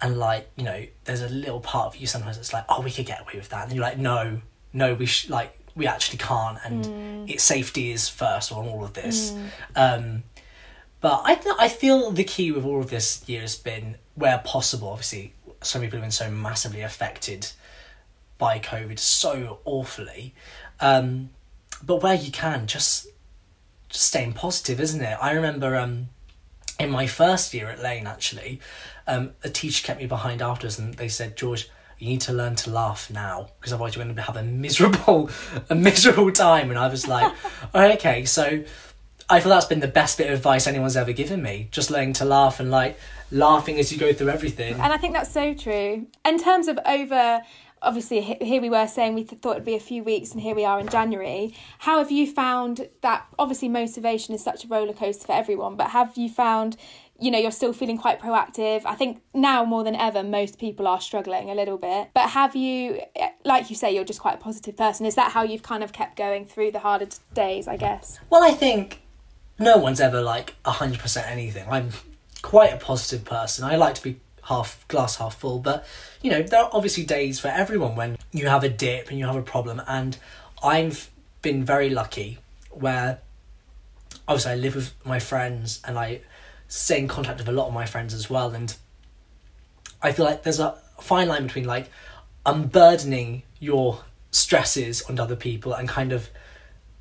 and 0.00 0.18
like 0.18 0.50
you 0.56 0.64
know 0.64 0.84
there's 1.04 1.22
a 1.22 1.28
little 1.28 1.60
part 1.60 1.86
of 1.86 1.96
you 2.00 2.06
sometimes 2.06 2.36
it's 2.36 2.52
like 2.52 2.64
oh 2.68 2.82
we 2.82 2.90
could 2.90 3.06
get 3.06 3.20
away 3.20 3.32
with 3.36 3.48
that 3.50 3.64
and 3.68 3.72
you're 3.72 3.82
like 3.82 3.98
no 3.98 4.40
no 4.72 4.94
we 4.94 5.06
sh- 5.06 5.28
like 5.28 5.56
we 5.74 5.86
actually 5.86 6.18
can't 6.18 6.58
and 6.64 7.30
it's 7.30 7.42
safety 7.44 7.92
is 7.92 8.08
first 8.08 8.50
on 8.52 8.66
all 8.66 8.84
of 8.84 8.94
this. 8.94 9.34
Um 9.76 10.24
but 11.00 11.22
I 11.24 11.34
th- 11.36 11.54
I 11.58 11.68
feel 11.68 12.10
the 12.10 12.24
key 12.24 12.50
with 12.52 12.64
all 12.64 12.80
of 12.80 12.90
this 12.90 13.22
year 13.28 13.42
has 13.42 13.56
been 13.56 13.96
where 14.14 14.38
possible 14.38 14.88
obviously 14.88 15.34
so 15.62 15.78
many 15.78 15.86
people 15.88 15.98
have 15.98 16.04
been 16.04 16.10
so 16.10 16.30
massively 16.30 16.80
affected 16.82 17.52
by 18.38 18.58
COVID 18.58 18.98
so 18.98 19.60
awfully. 19.64 20.34
Um 20.80 21.30
but 21.84 22.02
where 22.02 22.14
you 22.14 22.32
can 22.32 22.66
just 22.66 23.06
just 23.88 24.04
staying 24.04 24.32
positive, 24.34 24.80
isn't 24.80 25.00
it? 25.00 25.16
I 25.20 25.32
remember 25.32 25.76
um, 25.76 26.08
in 26.78 26.90
my 26.90 27.06
first 27.06 27.54
year 27.54 27.68
at 27.68 27.80
Laine, 27.82 28.06
actually, 28.06 28.60
um, 29.06 29.30
a 29.42 29.48
teacher 29.48 29.82
kept 29.84 30.00
me 30.00 30.06
behind 30.06 30.42
afterwards, 30.42 30.78
and 30.78 30.94
they 30.94 31.08
said, 31.08 31.36
"George, 31.36 31.68
you 31.98 32.08
need 32.08 32.20
to 32.22 32.32
learn 32.32 32.54
to 32.56 32.70
laugh 32.70 33.10
now, 33.10 33.48
because 33.58 33.72
otherwise 33.72 33.96
you're 33.96 34.04
going 34.04 34.14
to 34.14 34.22
have 34.22 34.36
a 34.36 34.42
miserable, 34.42 35.30
a 35.70 35.74
miserable 35.74 36.32
time." 36.32 36.70
And 36.70 36.78
I 36.78 36.88
was 36.88 37.06
like, 37.08 37.32
"Okay." 37.74 38.24
So 38.24 38.64
I 39.30 39.40
feel 39.40 39.50
that's 39.50 39.66
been 39.66 39.80
the 39.80 39.88
best 39.88 40.16
bit 40.16 40.28
of 40.28 40.34
advice 40.34 40.66
anyone's 40.66 40.96
ever 40.96 41.12
given 41.12 41.42
me, 41.42 41.68
just 41.70 41.90
learning 41.90 42.14
to 42.14 42.24
laugh 42.24 42.60
and 42.60 42.70
like 42.70 42.98
laughing 43.30 43.78
as 43.78 43.92
you 43.92 43.98
go 43.98 44.12
through 44.12 44.30
everything. 44.30 44.74
And 44.74 44.92
I 44.92 44.96
think 44.96 45.12
that's 45.12 45.30
so 45.30 45.52
true. 45.52 46.06
In 46.24 46.38
terms 46.38 46.66
of 46.66 46.78
over, 46.86 47.42
obviously, 47.82 48.22
here 48.22 48.62
we 48.62 48.70
were 48.70 48.86
saying 48.86 49.14
we 49.14 49.24
thought 49.24 49.52
it'd 49.52 49.64
be 49.66 49.74
a 49.74 49.80
few 49.80 50.02
weeks, 50.02 50.32
and 50.32 50.40
here 50.40 50.54
we 50.54 50.64
are 50.64 50.80
in 50.80 50.88
January. 50.88 51.54
How 51.78 51.98
have 51.98 52.10
you 52.10 52.26
found 52.26 52.88
that? 53.02 53.26
Obviously, 53.38 53.68
motivation 53.68 54.34
is 54.34 54.42
such 54.42 54.64
a 54.64 54.68
roller 54.68 54.94
coaster 54.94 55.26
for 55.26 55.32
everyone, 55.32 55.76
but 55.76 55.90
have 55.90 56.16
you 56.16 56.30
found 56.30 56.78
you 57.18 57.30
know 57.30 57.38
you're 57.38 57.50
still 57.50 57.72
feeling 57.72 57.98
quite 57.98 58.20
proactive. 58.20 58.82
I 58.84 58.94
think 58.94 59.20
now 59.34 59.64
more 59.64 59.82
than 59.84 59.96
ever 59.96 60.22
most 60.22 60.58
people 60.58 60.86
are 60.86 61.00
struggling 61.00 61.50
a 61.50 61.54
little 61.54 61.78
bit. 61.78 62.10
But 62.14 62.30
have 62.30 62.54
you 62.54 63.00
like 63.44 63.70
you 63.70 63.76
say 63.76 63.94
you're 63.94 64.04
just 64.04 64.20
quite 64.20 64.34
a 64.34 64.38
positive 64.38 64.76
person. 64.76 65.06
Is 65.06 65.16
that 65.16 65.32
how 65.32 65.42
you've 65.42 65.62
kind 65.62 65.82
of 65.82 65.92
kept 65.92 66.16
going 66.16 66.44
through 66.44 66.72
the 66.72 66.78
harder 66.78 67.08
days 67.34 67.66
i 67.68 67.76
guess? 67.76 68.18
Well 68.30 68.42
i 68.42 68.52
think 68.52 69.02
no 69.58 69.76
one's 69.76 70.00
ever 70.00 70.22
like 70.22 70.54
100% 70.64 71.26
anything. 71.26 71.66
I'm 71.68 71.90
quite 72.42 72.72
a 72.72 72.76
positive 72.76 73.24
person. 73.24 73.64
I 73.64 73.74
like 73.74 73.96
to 73.96 74.02
be 74.02 74.20
half 74.44 74.86
glass 74.86 75.16
half 75.16 75.34
full. 75.34 75.58
But 75.58 75.84
you 76.22 76.30
know 76.30 76.42
there 76.42 76.62
are 76.62 76.70
obviously 76.72 77.04
days 77.04 77.40
for 77.40 77.48
everyone 77.48 77.96
when 77.96 78.16
you 78.32 78.46
have 78.46 78.62
a 78.62 78.68
dip 78.68 79.10
and 79.10 79.18
you 79.18 79.26
have 79.26 79.36
a 79.36 79.42
problem. 79.42 79.82
And 79.86 80.16
i've 80.62 81.10
been 81.40 81.64
very 81.64 81.88
lucky 81.88 82.38
where 82.70 83.20
obviously 84.26 84.52
i 84.52 84.54
live 84.56 84.74
with 84.74 84.92
my 85.04 85.18
friends 85.20 85.80
and 85.84 85.96
i 85.96 86.20
stay 86.68 86.98
in 86.98 87.08
contact 87.08 87.38
with 87.38 87.48
a 87.48 87.52
lot 87.52 87.66
of 87.66 87.74
my 87.74 87.86
friends 87.86 88.14
as 88.14 88.28
well 88.30 88.50
and 88.50 88.76
i 90.02 90.12
feel 90.12 90.24
like 90.24 90.42
there's 90.42 90.60
a 90.60 90.78
fine 91.00 91.26
line 91.26 91.44
between 91.44 91.64
like 91.64 91.90
unburdening 92.46 93.42
your 93.58 94.04
stresses 94.30 95.02
onto 95.02 95.22
other 95.22 95.36
people 95.36 95.72
and 95.72 95.88
kind 95.88 96.12
of 96.12 96.28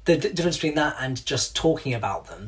the 0.05 0.17
d- 0.17 0.29
difference 0.31 0.55
between 0.55 0.75
that 0.75 0.95
and 1.00 1.24
just 1.25 1.55
talking 1.55 1.93
about 1.93 2.27
them 2.27 2.47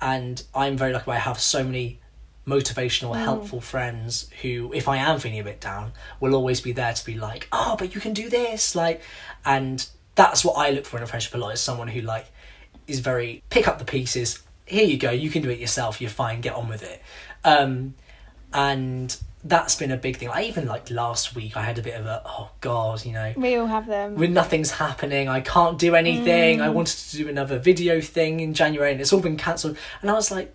and 0.00 0.44
i'm 0.54 0.76
very 0.76 0.92
lucky 0.92 1.10
i 1.10 1.16
have 1.16 1.40
so 1.40 1.64
many 1.64 1.98
motivational 2.46 3.14
mm. 3.14 3.22
helpful 3.22 3.60
friends 3.60 4.28
who 4.42 4.70
if 4.74 4.86
i 4.88 4.96
am 4.96 5.18
feeling 5.18 5.38
a 5.38 5.44
bit 5.44 5.60
down 5.60 5.92
will 6.20 6.34
always 6.34 6.60
be 6.60 6.72
there 6.72 6.92
to 6.92 7.04
be 7.04 7.16
like 7.16 7.48
oh 7.52 7.76
but 7.78 7.94
you 7.94 8.00
can 8.00 8.12
do 8.12 8.28
this 8.28 8.74
like 8.74 9.00
and 9.44 9.88
that's 10.14 10.44
what 10.44 10.52
i 10.54 10.70
look 10.70 10.84
for 10.84 10.98
in 10.98 11.02
a 11.02 11.06
friendship 11.06 11.34
a 11.34 11.38
lot 11.38 11.50
is 11.50 11.60
someone 11.60 11.88
who 11.88 12.00
like 12.02 12.26
is 12.86 13.00
very 13.00 13.42
pick 13.50 13.68
up 13.68 13.78
the 13.78 13.84
pieces 13.84 14.42
here 14.70 14.86
you 14.86 14.96
go, 14.96 15.10
you 15.10 15.30
can 15.30 15.42
do 15.42 15.50
it 15.50 15.58
yourself, 15.58 16.00
you're 16.00 16.10
fine, 16.10 16.40
get 16.40 16.54
on 16.54 16.68
with 16.68 16.82
it. 16.82 17.02
Um, 17.44 17.94
and 18.52 19.16
that's 19.42 19.74
been 19.74 19.90
a 19.90 19.96
big 19.96 20.16
thing. 20.16 20.28
Like 20.28 20.46
even 20.46 20.66
like 20.66 20.90
last 20.90 21.34
week, 21.34 21.56
I 21.56 21.62
had 21.62 21.78
a 21.78 21.82
bit 21.82 21.94
of 21.94 22.06
a 22.06 22.22
oh 22.24 22.50
god, 22.60 23.04
you 23.04 23.12
know. 23.12 23.32
We 23.36 23.56
all 23.56 23.66
have 23.66 23.86
them. 23.86 24.16
When 24.16 24.34
nothing's 24.34 24.72
happening, 24.72 25.28
I 25.28 25.40
can't 25.40 25.78
do 25.78 25.94
anything. 25.94 26.58
Mm. 26.58 26.62
I 26.62 26.68
wanted 26.68 26.98
to 27.10 27.16
do 27.16 27.28
another 27.28 27.58
video 27.58 28.00
thing 28.00 28.40
in 28.40 28.54
January, 28.54 28.92
and 28.92 29.00
it's 29.00 29.12
all 29.12 29.20
been 29.20 29.36
cancelled. 29.36 29.76
And 30.02 30.10
I 30.10 30.14
was 30.14 30.30
like, 30.30 30.54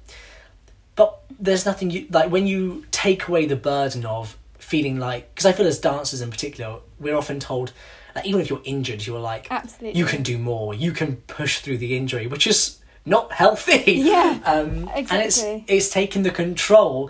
but 0.96 1.20
there's 1.40 1.66
nothing 1.66 1.90
you 1.90 2.08
like 2.12 2.32
when 2.32 2.48
you 2.48 2.86
take 2.92 3.28
away 3.28 3.46
the 3.46 3.56
burden 3.56 4.06
of 4.06 4.38
feeling 4.60 5.00
like 5.00 5.34
because 5.34 5.46
I 5.46 5.52
feel 5.52 5.68
as 5.68 5.80
dancers 5.80 6.22
in 6.22 6.30
particular, 6.30 6.80
we're 7.00 7.18
often 7.18 7.40
told 7.40 7.74
that 8.14 8.26
even 8.26 8.40
if 8.40 8.50
you're 8.50 8.62
injured, 8.64 9.06
you're 9.06 9.20
like, 9.20 9.48
absolutely, 9.50 10.00
you 10.00 10.06
can 10.06 10.22
do 10.22 10.38
more. 10.38 10.74
You 10.74 10.92
can 10.92 11.18
push 11.28 11.60
through 11.60 11.80
the 11.80 11.98
injury, 11.98 12.28
which 12.28 12.46
is 12.46 12.80
not 13.06 13.32
healthy. 13.32 13.94
Yeah. 14.06 14.40
Um, 14.46 14.90
exactly. 14.94 15.10
And 15.10 15.24
it's 15.24 15.44
it's 15.68 15.90
taking 15.90 16.24
the 16.24 16.30
control, 16.32 17.10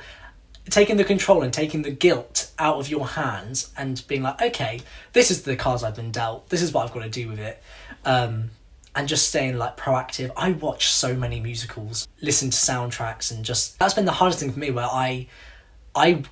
taking 0.69 0.97
the 0.97 1.03
control 1.03 1.41
and 1.43 1.51
taking 1.51 1.81
the 1.81 1.91
guilt 1.91 2.51
out 2.57 2.77
of 2.77 2.89
your 2.89 3.07
hands 3.07 3.71
and 3.77 4.01
being 4.07 4.23
like, 4.23 4.41
okay, 4.41 4.81
this 5.13 5.31
is 5.31 5.43
the 5.43 5.55
cards 5.55 5.83
I've 5.83 5.95
been 5.95 6.11
dealt. 6.11 6.49
This 6.49 6.61
is 6.61 6.71
what 6.71 6.85
I've 6.85 6.93
got 6.93 7.03
to 7.03 7.09
do 7.09 7.27
with 7.27 7.39
it. 7.39 7.61
Um, 8.05 8.51
and 8.95 9.07
just 9.07 9.27
staying 9.27 9.57
like 9.57 9.75
proactive. 9.75 10.31
I 10.37 10.51
watch 10.53 10.87
so 10.87 11.13
many 11.15 11.41
musicals, 11.41 12.07
listen 12.21 12.49
to 12.49 12.55
soundtracks, 12.57 13.31
and 13.31 13.43
just 13.43 13.77
that's 13.77 13.93
been 13.93 14.05
the 14.05 14.13
hardest 14.13 14.39
thing 14.39 14.51
for 14.51 14.59
me. 14.59 14.71
Where 14.71 14.85
I, 14.85 15.27
I 15.93 16.23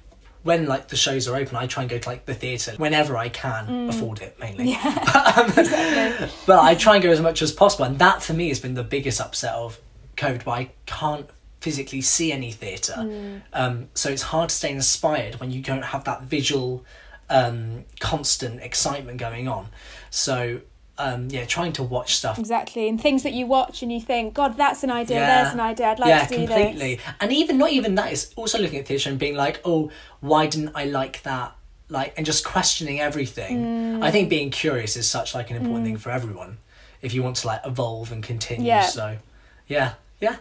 when 0.43 0.65
like 0.67 0.89
the 0.89 0.95
shows 0.95 1.27
are 1.27 1.35
open, 1.35 1.55
I 1.55 1.67
try 1.67 1.83
and 1.83 1.89
go 1.89 1.97
to 1.97 2.09
like 2.09 2.25
the 2.25 2.33
theatre 2.33 2.73
whenever 2.77 3.17
I 3.17 3.29
can 3.29 3.67
mm. 3.67 3.89
afford 3.89 4.21
it, 4.21 4.37
mainly. 4.39 4.71
Yeah, 4.71 4.93
but, 4.95 5.37
um, 5.37 5.45
exactly. 5.57 6.29
but 6.45 6.59
I 6.59 6.75
try 6.75 6.95
and 6.95 7.03
go 7.03 7.09
as 7.09 7.21
much 7.21 7.41
as 7.41 7.51
possible, 7.51 7.85
and 7.85 7.97
that 7.99 8.21
for 8.21 8.33
me 8.33 8.49
has 8.49 8.59
been 8.59 8.73
the 8.73 8.83
biggest 8.83 9.19
upset 9.19 9.53
of 9.53 9.79
COVID. 10.17 10.45
Where 10.45 10.55
I 10.55 10.71
can't 10.85 11.29
physically 11.59 12.01
see 12.01 12.31
any 12.31 12.51
theatre, 12.51 12.97
mm. 12.97 13.41
um, 13.53 13.89
so 13.93 14.09
it's 14.09 14.23
hard 14.23 14.49
to 14.49 14.55
stay 14.55 14.71
inspired 14.71 15.39
when 15.39 15.49
you 15.49 15.61
don't 15.61 15.85
have 15.85 16.03
that 16.03 16.23
visual, 16.23 16.83
um, 17.29 17.85
constant 17.99 18.61
excitement 18.61 19.17
going 19.17 19.47
on. 19.47 19.69
So 20.09 20.61
um, 20.97 21.27
yeah, 21.29 21.45
trying 21.45 21.73
to 21.73 21.83
watch 21.83 22.15
stuff. 22.15 22.37
Exactly, 22.37 22.87
and 22.87 23.01
things 23.01 23.23
that 23.23 23.33
you 23.33 23.45
watch 23.45 23.81
and 23.81 23.91
you 23.91 23.99
think, 23.99 24.33
God, 24.33 24.57
that's 24.57 24.83
an 24.83 24.91
idea. 24.91 25.17
Yeah. 25.17 25.43
There's 25.43 25.53
an 25.53 25.59
idea. 25.59 25.87
I'd 25.87 25.99
like 25.99 26.09
yeah, 26.09 26.25
to 26.25 26.29
do 26.29 26.47
completely. 26.47 26.95
This. 26.95 27.05
And 27.19 27.31
even 27.31 27.57
not 27.57 27.71
even 27.71 27.95
that 27.95 28.11
is 28.11 28.31
also 28.35 28.59
looking 28.59 28.79
at 28.79 28.87
theatre 28.87 29.09
and 29.09 29.17
being 29.17 29.35
like, 29.35 29.61
oh, 29.65 29.91
why 30.19 30.47
didn't 30.47 30.71
I 30.75 30.85
like 30.85 31.23
that? 31.23 31.55
Like, 31.89 32.13
and 32.15 32.25
just 32.25 32.45
questioning 32.45 32.99
everything. 32.99 33.99
Mm. 33.99 34.03
I 34.03 34.11
think 34.11 34.29
being 34.29 34.51
curious 34.51 34.95
is 34.95 35.09
such 35.09 35.35
like 35.35 35.49
an 35.49 35.57
important 35.57 35.83
mm. 35.83 35.89
thing 35.89 35.97
for 35.97 36.11
everyone 36.11 36.57
if 37.01 37.13
you 37.13 37.21
want 37.21 37.35
to 37.37 37.47
like 37.47 37.61
evolve 37.65 38.11
and 38.11 38.23
continue. 38.23 38.67
Yeah. 38.67 38.85
So, 38.85 39.17
yeah, 39.67 39.93
yeah. 40.21 40.37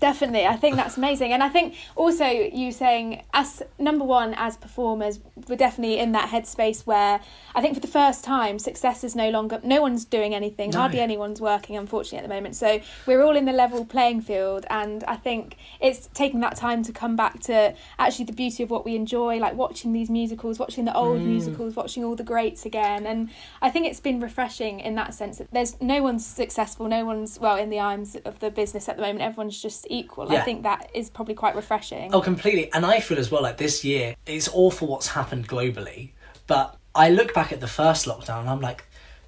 Definitely. 0.00 0.46
I 0.46 0.56
think 0.56 0.76
that's 0.76 0.96
amazing. 0.96 1.32
And 1.32 1.42
I 1.42 1.48
think 1.48 1.76
also 1.96 2.26
you 2.26 2.72
saying 2.72 3.22
as 3.32 3.62
number 3.78 4.04
one 4.04 4.34
as 4.34 4.56
performers, 4.56 5.20
we're 5.48 5.56
definitely 5.56 5.98
in 5.98 6.12
that 6.12 6.30
headspace 6.30 6.86
where 6.86 7.20
I 7.54 7.60
think 7.60 7.74
for 7.74 7.80
the 7.80 7.86
first 7.86 8.24
time 8.24 8.58
success 8.58 9.04
is 9.04 9.14
no 9.14 9.30
longer 9.30 9.60
no 9.62 9.82
one's 9.82 10.04
doing 10.04 10.34
anything, 10.34 10.70
no. 10.70 10.80
hardly 10.80 11.00
anyone's 11.00 11.40
working 11.40 11.76
unfortunately 11.76 12.18
at 12.18 12.28
the 12.28 12.34
moment. 12.34 12.56
So 12.56 12.80
we're 13.06 13.22
all 13.22 13.36
in 13.36 13.44
the 13.44 13.52
level 13.52 13.84
playing 13.84 14.22
field 14.22 14.66
and 14.70 15.04
I 15.04 15.16
think 15.16 15.56
it's 15.80 16.08
taking 16.14 16.40
that 16.40 16.56
time 16.56 16.82
to 16.84 16.92
come 16.92 17.16
back 17.16 17.40
to 17.40 17.74
actually 17.98 18.26
the 18.26 18.32
beauty 18.32 18.62
of 18.62 18.70
what 18.70 18.84
we 18.84 18.96
enjoy, 18.96 19.38
like 19.38 19.54
watching 19.54 19.92
these 19.92 20.10
musicals, 20.10 20.58
watching 20.58 20.84
the 20.84 20.94
old 20.94 21.20
mm. 21.20 21.26
musicals, 21.26 21.76
watching 21.76 22.04
all 22.04 22.16
the 22.16 22.24
greats 22.24 22.64
again. 22.64 23.06
And 23.06 23.30
I 23.60 23.70
think 23.70 23.86
it's 23.86 24.00
been 24.00 24.20
refreshing 24.20 24.80
in 24.80 24.94
that 24.96 25.14
sense 25.14 25.38
that 25.38 25.50
there's 25.52 25.80
no 25.80 26.02
one's 26.02 26.24
successful, 26.24 26.88
no 26.88 27.04
one's 27.04 27.38
well 27.38 27.56
in 27.56 27.70
the 27.70 27.78
arms 27.78 28.16
of 28.24 28.40
the 28.40 28.50
business 28.50 28.88
at 28.88 28.96
the 28.96 29.02
moment, 29.02 29.22
everyone's 29.42 29.60
just 29.60 29.86
equal. 29.90 30.30
Yeah. 30.32 30.40
I 30.40 30.42
think 30.42 30.62
that 30.62 30.90
is 30.94 31.10
probably 31.10 31.34
quite 31.34 31.56
refreshing. 31.56 32.14
Oh, 32.14 32.20
completely. 32.20 32.72
And 32.72 32.86
I 32.86 33.00
feel 33.00 33.18
as 33.18 33.30
well 33.30 33.42
like 33.42 33.56
this 33.56 33.84
year, 33.84 34.14
it's 34.26 34.48
awful 34.52 34.88
what's 34.88 35.08
happened 35.08 35.48
globally. 35.48 36.10
But 36.46 36.76
I 36.94 37.10
look 37.10 37.34
back 37.34 37.52
at 37.52 37.60
the 37.60 37.66
first 37.66 38.06
lockdown 38.06 38.40
and 38.40 38.50
I'm 38.50 38.60
like, 38.60 38.84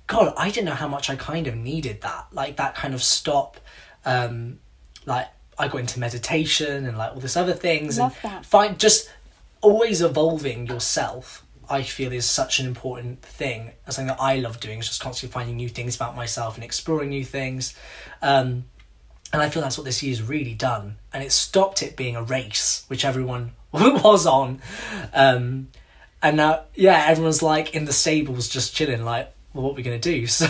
God, 0.07 0.33
I 0.37 0.51
didn't 0.51 0.67
know 0.67 0.75
how 0.75 0.89
much 0.89 1.11
I 1.11 1.17
kind 1.17 1.47
of 1.47 1.57
needed 1.57 2.03
that. 2.03 2.27
Like 2.33 2.57
that 2.57 2.75
kind 2.75 2.95
of 2.95 3.03
stop. 3.03 3.59
Um, 4.05 4.59
like 5.07 5.27
I 5.59 5.69
got 5.69 5.79
into 5.79 5.99
meditation 5.99 6.87
and 6.87 6.97
like 6.97 7.13
all 7.13 7.21
this 7.21 7.37
other 7.37 7.55
things. 7.55 7.99
Love 7.99 8.17
and 8.23 8.33
that. 8.33 8.47
Find 8.47 8.79
just 8.79 9.11
always 9.61 10.03
evolving 10.03 10.67
yourself. 10.67 11.43
I 11.69 11.83
feel 11.83 12.13
is 12.13 12.27
such 12.27 12.61
an 12.61 12.67
important 12.67 13.23
thing. 13.23 13.73
Something 13.89 14.09
that 14.09 14.21
I 14.21 14.37
love 14.37 14.61
doing 14.61 14.81
is 14.81 14.87
just 14.87 15.01
constantly 15.01 15.33
finding 15.33 15.57
new 15.57 15.71
things 15.71 15.97
about 15.97 16.15
myself 16.15 16.57
and 16.57 16.63
exploring 16.63 17.09
new 17.09 17.25
things. 17.25 17.75
Um, 18.21 18.67
and 19.35 19.43
I 19.43 19.49
feel 19.49 19.63
that's 19.63 19.77
what 19.77 19.85
this 19.85 20.01
year's 20.01 20.23
really 20.23 20.55
done. 20.55 20.97
And 21.13 21.21
it 21.21 21.33
stopped 21.33 21.83
it 21.83 21.97
being 21.97 22.15
a 22.15 22.23
race, 22.23 22.85
which 22.87 23.05
everyone 23.05 23.51
was 23.73 24.27
on. 24.27 24.61
Um, 25.13 25.71
and 26.23 26.37
now, 26.37 26.61
yeah, 26.77 27.07
everyone's 27.09 27.43
like 27.43 27.75
in 27.75 27.85
the 27.85 27.93
stables 27.93 28.49
just 28.49 28.77
chilling, 28.77 29.05
like, 29.05 29.35
well, 29.53 29.65
what 29.65 29.73
are 29.73 29.75
we 29.75 29.83
going 29.83 30.01
to 30.01 30.13
do? 30.13 30.25
So, 30.35 30.47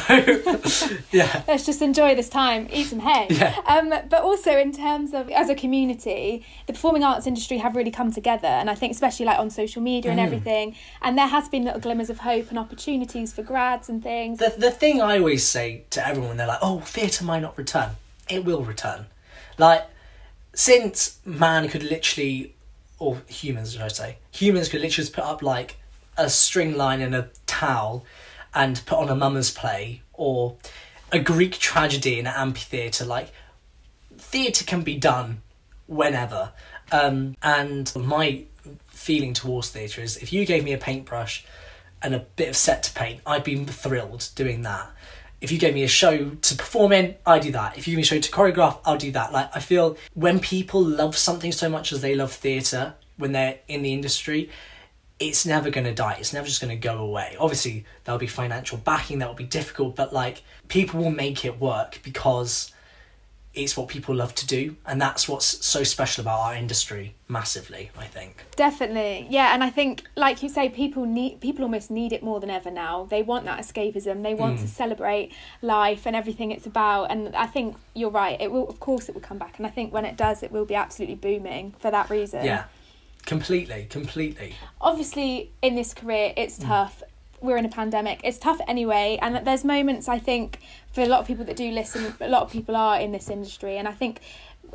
yeah. 1.12 1.44
Let's 1.48 1.64
just 1.64 1.80
enjoy 1.80 2.14
this 2.14 2.28
time, 2.28 2.68
eat 2.70 2.88
some 2.88 2.98
hay. 2.98 3.28
Yeah. 3.30 3.58
Um, 3.64 3.88
but 3.88 4.20
also, 4.20 4.58
in 4.58 4.70
terms 4.70 5.14
of 5.14 5.30
as 5.30 5.48
a 5.48 5.54
community, 5.54 6.44
the 6.66 6.74
performing 6.74 7.04
arts 7.04 7.26
industry 7.26 7.56
have 7.58 7.76
really 7.76 7.90
come 7.90 8.12
together. 8.12 8.48
And 8.48 8.68
I 8.68 8.74
think, 8.74 8.92
especially 8.92 9.24
like 9.24 9.38
on 9.38 9.48
social 9.48 9.80
media 9.80 10.10
and 10.10 10.20
mm. 10.20 10.24
everything, 10.24 10.76
and 11.00 11.16
there 11.16 11.26
has 11.26 11.48
been 11.48 11.64
little 11.64 11.80
glimmers 11.80 12.10
of 12.10 12.18
hope 12.18 12.50
and 12.50 12.58
opportunities 12.58 13.32
for 13.32 13.42
grads 13.42 13.88
and 13.88 14.02
things. 14.02 14.40
The, 14.40 14.54
the 14.58 14.70
thing 14.70 15.00
I 15.00 15.16
always 15.16 15.46
say 15.46 15.84
to 15.90 16.06
everyone, 16.06 16.36
they're 16.36 16.46
like, 16.46 16.58
oh, 16.60 16.80
theatre 16.80 17.24
might 17.24 17.40
not 17.40 17.56
return 17.56 17.90
it 18.28 18.44
will 18.44 18.62
return. 18.62 19.06
Like, 19.58 19.84
since 20.54 21.18
man 21.24 21.68
could 21.68 21.82
literally, 21.82 22.54
or 22.98 23.22
humans, 23.26 23.72
should 23.72 23.82
I 23.82 23.88
say, 23.88 24.18
humans 24.30 24.68
could 24.68 24.80
literally 24.80 25.10
put 25.10 25.24
up 25.24 25.42
like 25.42 25.76
a 26.16 26.30
string 26.30 26.76
line 26.76 27.00
and 27.00 27.14
a 27.14 27.30
towel 27.46 28.04
and 28.54 28.80
put 28.86 28.98
on 28.98 29.08
a 29.08 29.16
mummers 29.16 29.50
play 29.50 30.02
or 30.12 30.56
a 31.10 31.18
Greek 31.18 31.58
tragedy 31.58 32.18
in 32.18 32.26
an 32.26 32.34
amphitheatre. 32.36 33.04
Like, 33.04 33.32
theatre 34.16 34.64
can 34.64 34.82
be 34.82 34.96
done 34.96 35.42
whenever. 35.86 36.52
Um, 36.92 37.36
and 37.42 37.92
my 37.96 38.44
feeling 38.86 39.34
towards 39.34 39.70
theatre 39.70 40.00
is 40.00 40.16
if 40.16 40.32
you 40.32 40.46
gave 40.46 40.64
me 40.64 40.72
a 40.72 40.78
paintbrush 40.78 41.44
and 42.02 42.14
a 42.14 42.20
bit 42.20 42.48
of 42.48 42.56
set 42.56 42.82
to 42.84 42.92
paint, 42.92 43.20
I'd 43.26 43.44
be 43.44 43.64
thrilled 43.64 44.28
doing 44.34 44.62
that 44.62 44.90
if 45.40 45.52
you 45.52 45.58
gave 45.58 45.74
me 45.74 45.82
a 45.82 45.88
show 45.88 46.30
to 46.30 46.54
perform 46.54 46.92
in, 46.92 47.16
I 47.26 47.38
do 47.38 47.52
that. 47.52 47.76
If 47.76 47.86
you 47.86 47.92
give 47.92 47.96
me 47.96 48.02
a 48.02 48.06
show 48.06 48.18
to 48.18 48.30
choreograph, 48.30 48.78
I'll 48.84 48.96
do 48.96 49.12
that. 49.12 49.32
Like 49.32 49.50
I 49.54 49.60
feel 49.60 49.96
when 50.14 50.40
people 50.40 50.82
love 50.82 51.16
something 51.16 51.52
so 51.52 51.68
much 51.68 51.92
as 51.92 52.00
they 52.00 52.14
love 52.14 52.32
theatre 52.32 52.94
when 53.16 53.32
they're 53.32 53.58
in 53.68 53.82
the 53.82 53.92
industry, 53.92 54.50
it's 55.20 55.46
never 55.46 55.70
going 55.70 55.84
to 55.84 55.94
die. 55.94 56.16
It's 56.18 56.32
never 56.32 56.46
just 56.46 56.60
going 56.60 56.70
to 56.70 56.76
go 56.76 56.98
away. 56.98 57.36
Obviously, 57.38 57.84
there'll 58.04 58.18
be 58.18 58.26
financial 58.26 58.78
backing 58.78 59.18
that 59.18 59.28
will 59.28 59.34
be 59.34 59.44
difficult, 59.44 59.96
but 59.96 60.12
like 60.12 60.42
people 60.68 61.00
will 61.00 61.10
make 61.10 61.44
it 61.44 61.60
work 61.60 62.00
because 62.02 62.72
it's 63.54 63.76
what 63.76 63.88
people 63.88 64.14
love 64.14 64.34
to 64.34 64.46
do 64.46 64.76
and 64.86 65.00
that's 65.00 65.28
what's 65.28 65.64
so 65.64 65.82
special 65.84 66.22
about 66.22 66.40
our 66.40 66.54
industry 66.54 67.14
massively 67.28 67.90
i 67.98 68.04
think 68.04 68.44
Definitely, 68.56 69.26
yeah, 69.30 69.52
and 69.52 69.64
I 69.64 69.70
think, 69.70 70.04
like 70.16 70.42
you 70.42 70.48
say, 70.48 70.68
people 70.68 71.06
need 71.06 71.40
people 71.40 71.64
almost 71.64 71.90
need 71.90 72.12
it 72.12 72.22
more 72.22 72.38
than 72.38 72.50
ever 72.50 72.70
now. 72.70 73.06
They 73.10 73.22
want 73.22 73.44
that 73.46 73.58
escapism. 73.58 74.22
They 74.22 74.34
want 74.34 74.60
to 74.60 74.64
mm. 74.64 74.68
celebrate 74.68 75.32
life 75.60 76.06
and 76.06 76.14
everything 76.14 76.52
it's 76.52 76.66
about. 76.66 77.10
And 77.10 77.34
I 77.34 77.46
think 77.46 77.76
you're 77.94 78.10
right. 78.10 78.40
It 78.40 78.52
will, 78.52 78.68
of 78.68 78.78
course, 78.78 79.08
it 79.08 79.14
will 79.14 79.22
come 79.22 79.38
back. 79.38 79.58
And 79.58 79.66
I 79.66 79.70
think 79.70 79.92
when 79.92 80.04
it 80.04 80.16
does, 80.16 80.42
it 80.42 80.52
will 80.52 80.64
be 80.64 80.74
absolutely 80.74 81.16
booming 81.16 81.74
for 81.78 81.90
that 81.90 82.10
reason. 82.10 82.44
yeah 82.44 82.64
completely 83.26 83.86
completely 83.88 84.54
Obviously, 84.82 85.50
in 85.62 85.74
this 85.74 85.94
career, 85.94 86.34
it's 86.36 86.58
mm. 86.58 86.66
tough. 86.66 87.02
We're 87.40 87.56
in 87.56 87.64
a 87.64 87.70
pandemic. 87.70 88.20
It's 88.22 88.38
tough 88.38 88.60
anyway, 88.68 89.18
and 89.20 89.46
there's 89.46 89.64
moments 89.64 90.08
I 90.08 90.18
think 90.18 90.60
for 90.94 91.02
a 91.02 91.06
lot 91.06 91.20
of 91.20 91.26
people 91.26 91.44
that 91.44 91.56
do 91.56 91.70
listen, 91.70 92.14
a 92.20 92.28
lot 92.28 92.42
of 92.42 92.50
people 92.50 92.76
are 92.76 93.00
in 93.00 93.12
this 93.12 93.28
industry, 93.28 93.76
and 93.76 93.88
I 93.88 93.92
think 93.92 94.20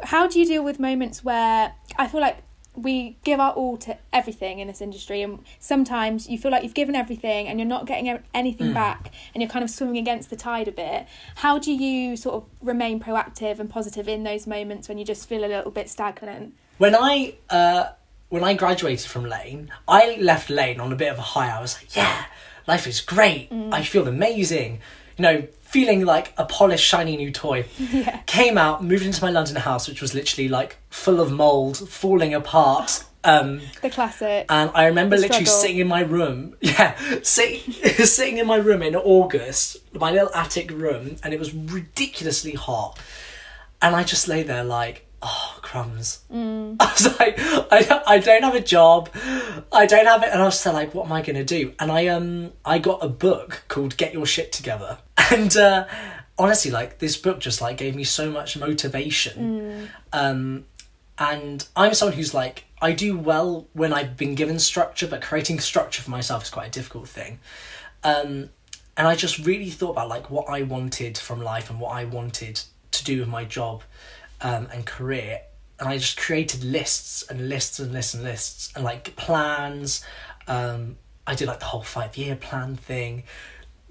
how 0.04 0.28
do 0.28 0.40
you 0.40 0.46
deal 0.46 0.64
with 0.64 0.80
moments 0.80 1.24
where 1.24 1.74
I 1.98 2.08
feel 2.08 2.22
like 2.22 2.38
we 2.76 3.18
give 3.24 3.40
our 3.40 3.52
all 3.52 3.78
to 3.78 3.98
everything 4.14 4.60
in 4.60 4.68
this 4.68 4.80
industry 4.80 5.22
and 5.22 5.40
sometimes 5.60 6.30
you 6.30 6.38
feel 6.38 6.52
like 6.52 6.64
you've 6.64 6.76
given 6.76 6.96
everything 6.96 7.48
and 7.48 7.60
you're 7.60 7.68
not 7.68 7.86
getting 7.86 8.20
anything 8.34 8.74
back 8.74 9.12
and 9.34 9.42
you're 9.42 9.50
kind 9.50 9.64
of 9.64 9.70
swimming 9.70 9.98
against 9.98 10.30
the 10.30 10.36
tide 10.36 10.68
a 10.68 10.72
bit. 10.72 11.08
How 11.36 11.60
do 11.60 11.74
you 11.74 12.16
sort 12.16 12.36
of 12.36 12.50
remain 12.62 13.00
proactive 13.00 13.60
and 13.60 13.70
positive 13.70 14.08
in 14.08 14.24
those 14.24 14.48
moments 14.48 14.88
when 14.88 14.98
you 14.98 15.04
just 15.04 15.28
feel 15.28 15.44
a 15.44 15.48
little 15.48 15.72
bit 15.72 15.90
stagnant? 15.90 16.54
When 16.78 16.96
i 16.96 17.36
uh 17.50 17.90
when 18.30 18.44
i 18.44 18.54
graduated 18.54 19.10
from 19.10 19.26
laine 19.26 19.72
i 19.88 20.16
left 20.22 20.50
laine 20.50 20.80
on 20.80 20.94
a 20.94 20.96
bit 20.96 21.12
of 21.12 21.18
a 21.18 21.24
high. 21.24 21.50
I 21.50 21.60
was 21.60 21.76
like 21.76 21.96
yeah 21.96 22.26
life 22.68 22.88
is 22.88 23.02
great. 23.02 23.52
I 23.52 23.84
feel 23.84 24.08
amazing. 24.08 24.80
You 25.18 25.24
know 25.24 25.48
feeling 25.70 26.06
like 26.06 26.34
a 26.38 26.46
polished 26.46 26.86
shiny 26.86 27.16
new 27.18 27.32
toy. 27.32 27.66
Came 28.26 28.58
out 28.58 28.84
moved 28.84 29.06
into 29.06 29.22
my 29.24 29.30
london 29.32 29.56
house 29.56 29.88
which 29.88 30.02
was 30.02 30.14
literally 30.16 30.48
like 30.50 30.78
full 30.90 31.20
of 31.22 31.32
mold 31.32 31.78
falling 31.90 32.34
apart 32.34 33.04
um 33.24 33.62
the 33.82 33.90
classic. 33.90 34.46
and 34.50 34.72
I 34.74 34.86
remember 34.86 35.16
The 35.18 35.24
literally 35.24 35.46
struggle. 35.46 35.62
sitting 35.62 35.78
in 35.80 35.88
my 35.88 36.02
room, 36.02 36.56
yeah, 36.62 36.96
sitting 37.22 37.60
sitting 38.06 38.38
in 38.38 38.48
my 38.48 38.56
room 38.56 38.82
in 38.82 38.96
August, 38.96 39.78
my 39.94 40.10
little 40.12 40.34
attic 40.34 40.72
room, 40.72 41.18
and 41.24 41.34
it 41.34 41.40
was 41.40 41.54
ridiculously 41.54 42.54
hot, 42.54 42.98
and 43.82 43.94
I 43.96 44.04
just 44.04 44.28
lay 44.30 44.44
there 44.44 44.64
like, 44.64 45.06
oh 45.22 45.60
crumbs. 45.62 46.22
Mm. 46.32 46.78
I 46.80 46.92
was 46.92 47.20
like, 47.20 47.36
I, 47.38 48.04
I 48.08 48.20
don't 48.20 48.44
have 48.44 48.56
a 48.56 48.62
job, 48.62 49.10
I 49.72 49.86
don't 49.86 50.06
have 50.06 50.24
it, 50.24 50.30
and 50.32 50.42
I 50.42 50.46
was 50.46 50.66
like, 50.66 50.94
what 50.94 51.06
am 51.06 51.12
I 51.12 51.22
gonna 51.22 51.44
do? 51.44 51.74
And 51.80 51.92
I 51.92 52.08
um 52.08 52.52
I 52.66 52.80
got 52.80 53.04
a 53.04 53.10
book 53.10 53.64
called 53.68 53.98
Get 53.98 54.14
Your 54.14 54.26
Shit 54.26 54.52
Together, 54.52 54.98
and 55.32 55.56
uh, 55.56 55.86
honestly, 56.38 56.72
like 56.72 57.00
this 57.00 57.18
book 57.18 57.40
just 57.40 57.62
like 57.62 57.78
gave 57.78 57.96
me 57.96 58.04
so 58.04 58.32
much 58.32 58.58
motivation. 58.58 59.90
Um, 60.14 60.66
and 61.18 61.68
I'm 61.76 61.94
someone 61.94 62.16
who's 62.16 62.34
like 62.34 62.66
I 62.82 62.94
do 62.94 63.18
well 63.18 63.68
when 63.74 63.94
I've 63.94 64.16
been 64.16 64.36
given 64.36 64.58
structure, 64.58 65.08
but 65.08 65.22
creating 65.22 65.60
structure 65.60 66.02
for 66.02 66.12
myself 66.12 66.44
is 66.44 66.50
quite 66.50 66.68
a 66.68 66.72
difficult 66.72 67.10
thing. 67.10 67.40
Um, 68.04 68.50
and 68.96 69.08
I 69.08 69.16
just 69.16 69.38
really 69.40 69.70
thought 69.70 69.92
about 69.92 70.10
like 70.10 70.30
what 70.30 70.50
I 70.50 70.62
wanted 70.64 71.18
from 71.18 71.42
life 71.42 71.70
and 71.70 71.80
what 71.80 71.92
I 71.92 72.06
wanted 72.06 72.62
to 72.92 73.04
do 73.04 73.20
with 73.20 73.28
my 73.28 73.46
job 73.46 73.84
um, 74.42 74.68
and 74.74 74.86
career, 74.86 75.42
and 75.80 75.88
I 75.90 75.98
just 75.98 76.18
created 76.18 76.64
lists 76.64 77.24
and 77.30 77.50
lists 77.50 77.80
and 77.80 77.92
lists 77.92 78.14
and 78.14 78.24
lists 78.24 78.72
and 78.76 78.84
like 78.84 79.16
plans. 79.16 80.04
Um, 80.48 80.98
I 81.28 81.36
did 81.36 81.48
like 81.48 81.60
the 81.60 81.66
whole 81.66 81.84
five 81.84 82.18
year 82.18 82.36
plan 82.36 82.76
thing, 82.76 83.24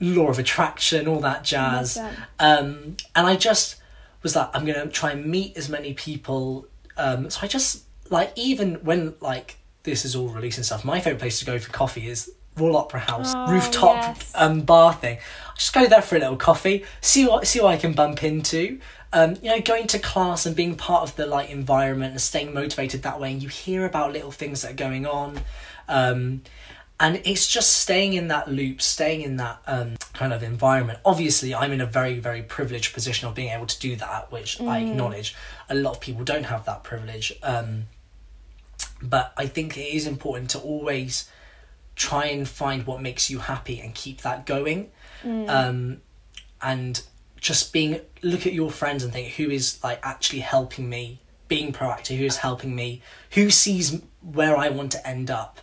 law 0.01 0.29
of 0.29 0.39
attraction, 0.39 1.07
all 1.07 1.21
that 1.21 1.45
jazz. 1.45 1.95
that. 1.95 2.13
Um, 2.39 2.97
and 3.15 3.27
I 3.27 3.37
just 3.37 3.77
was 4.23 4.35
like, 4.35 4.51
I'm 4.55 4.65
gonna 4.65 4.87
try 4.89 5.13
and 5.13 5.25
meet 5.27 5.57
as 5.57 5.69
many 5.69 5.95
people. 5.95 6.67
Um, 6.97 7.31
so 7.31 7.41
I 7.43 7.47
just 7.47 7.85
like 8.11 8.33
even 8.37 8.77
when 8.85 9.15
like 9.21 9.57
this 9.85 10.05
is 10.05 10.17
all 10.17 10.29
released 10.29 10.59
and 10.59 10.67
stuff. 10.67 10.85
My 10.85 11.01
favorite 11.01 11.21
place 11.21 11.39
to 11.39 11.45
go 11.47 11.59
for 11.59 11.71
coffee 11.71 12.09
is 12.09 12.31
Royal 12.57 12.77
Opera 12.77 13.01
House 13.01 13.33
Oh, 13.35 13.53
rooftop 13.53 13.97
yes. 14.17 14.33
um, 14.35 14.63
bar 14.63 14.93
thing. 14.93 15.19
I 15.19 15.55
just 15.57 15.73
go 15.73 15.87
there 15.87 16.03
for 16.03 16.17
a 16.17 16.19
little 16.19 16.37
coffee, 16.37 16.85
see 17.01 17.27
what 17.29 17.47
see 17.47 17.61
what 17.61 17.73
I 17.73 17.77
can 17.77 17.93
bump 17.93 18.25
into. 18.25 18.81
Um, 19.13 19.37
you 19.43 19.51
know, 19.51 19.61
going 19.61 19.87
to 19.89 19.99
class 19.99 20.45
and 20.45 20.55
being 20.55 20.77
part 20.77 21.03
of 21.03 21.17
the 21.17 21.27
like 21.27 21.49
environment 21.51 22.13
and 22.13 22.21
staying 22.21 22.53
motivated 22.53 23.03
that 23.03 23.19
way. 23.19 23.33
And 23.33 23.43
you 23.43 23.49
hear 23.49 23.87
about 23.87 24.13
little 24.13 24.31
things 24.31 24.63
that 24.63 24.73
are 24.73 24.75
going 24.75 25.07
on. 25.07 25.41
Um, 25.89 26.43
and 27.01 27.21
it's 27.25 27.47
just 27.47 27.75
staying 27.77 28.15
in 28.15 28.29
that 28.29 28.49
loop 28.49 28.83
staying 28.83 29.23
in 29.23 29.37
that 29.37 29.61
um, 29.67 29.97
kind 30.13 30.33
of 30.33 30.43
environment 30.43 30.99
obviously 31.05 31.55
i'm 31.55 31.73
in 31.73 31.81
a 31.81 31.87
very 31.87 32.19
very 32.19 32.43
privileged 32.43 32.93
position 32.93 33.29
of 33.29 33.35
being 33.35 33.51
able 33.51 33.67
to 33.67 33.79
do 33.79 33.97
that 33.97 34.31
which 34.33 34.61
i 34.63 34.79
acknowledge 34.81 35.35
a 35.69 35.75
lot 35.75 35.93
of 35.93 36.01
people 36.01 36.25
don't 36.25 36.45
have 36.45 36.65
that 36.65 36.83
privilege 36.83 37.33
um, 37.43 37.85
but 39.03 39.33
i 39.37 39.47
think 39.47 39.77
it 39.77 39.95
is 39.95 40.07
important 40.07 40.51
to 40.51 40.59
always 40.59 41.31
try 41.95 42.27
and 42.27 42.49
find 42.49 42.87
what 42.87 43.01
makes 43.01 43.29
you 43.31 43.39
happy 43.39 43.81
and 43.81 43.95
keep 43.95 44.21
that 44.23 44.47
going 44.47 44.91
um, 45.49 46.01
and 46.63 47.03
just 47.41 47.73
being 47.73 48.01
look 48.23 48.47
at 48.47 48.53
your 48.53 48.71
friends 48.71 49.05
and 49.05 49.13
think 49.13 49.35
who 49.35 49.51
is 49.51 49.83
like 49.83 50.01
actually 50.03 50.41
helping 50.41 50.89
me 50.89 51.21
being 51.47 51.73
proactive 51.73 52.19
who 52.19 52.25
is 52.25 52.39
helping 52.39 52.75
me 52.75 53.01
who 53.33 53.49
sees 53.51 54.01
where 54.23 54.57
i 54.57 54.69
want 54.69 54.93
to 54.93 55.07
end 55.07 55.31
up 55.31 55.61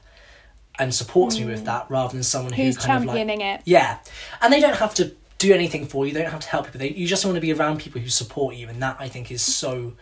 and 0.78 0.94
supports 0.94 1.40
me 1.40 1.46
with 1.46 1.62
mm. 1.62 1.66
that 1.66 1.86
rather 1.90 2.14
than 2.14 2.24
someone 2.24 2.54
who 2.54 2.64
who's 2.64 2.78
kind 2.78 3.10
of 3.10 3.16
like 3.16 3.40
it. 3.40 3.62
Yeah. 3.64 4.00
And 4.42 4.52
they 4.52 4.60
don't 4.60 4.76
have 4.76 4.94
to 4.96 5.14
do 5.38 5.54
anything 5.54 5.86
for 5.86 6.06
you. 6.06 6.14
They 6.14 6.22
don't 6.22 6.32
have 6.32 6.42
to 6.42 6.50
help 6.50 6.74
you 6.74 6.80
they, 6.80 6.90
you 6.92 7.08
just 7.08 7.26
want 7.26 7.36
to 7.36 7.42
be 7.42 7.54
around 7.54 7.80
people 7.80 8.02
who 8.02 8.10
support 8.10 8.56
you 8.56 8.68
and 8.68 8.82
that 8.82 8.98
i 9.00 9.08
think 9.08 9.32
is 9.32 9.42
so 9.42 9.94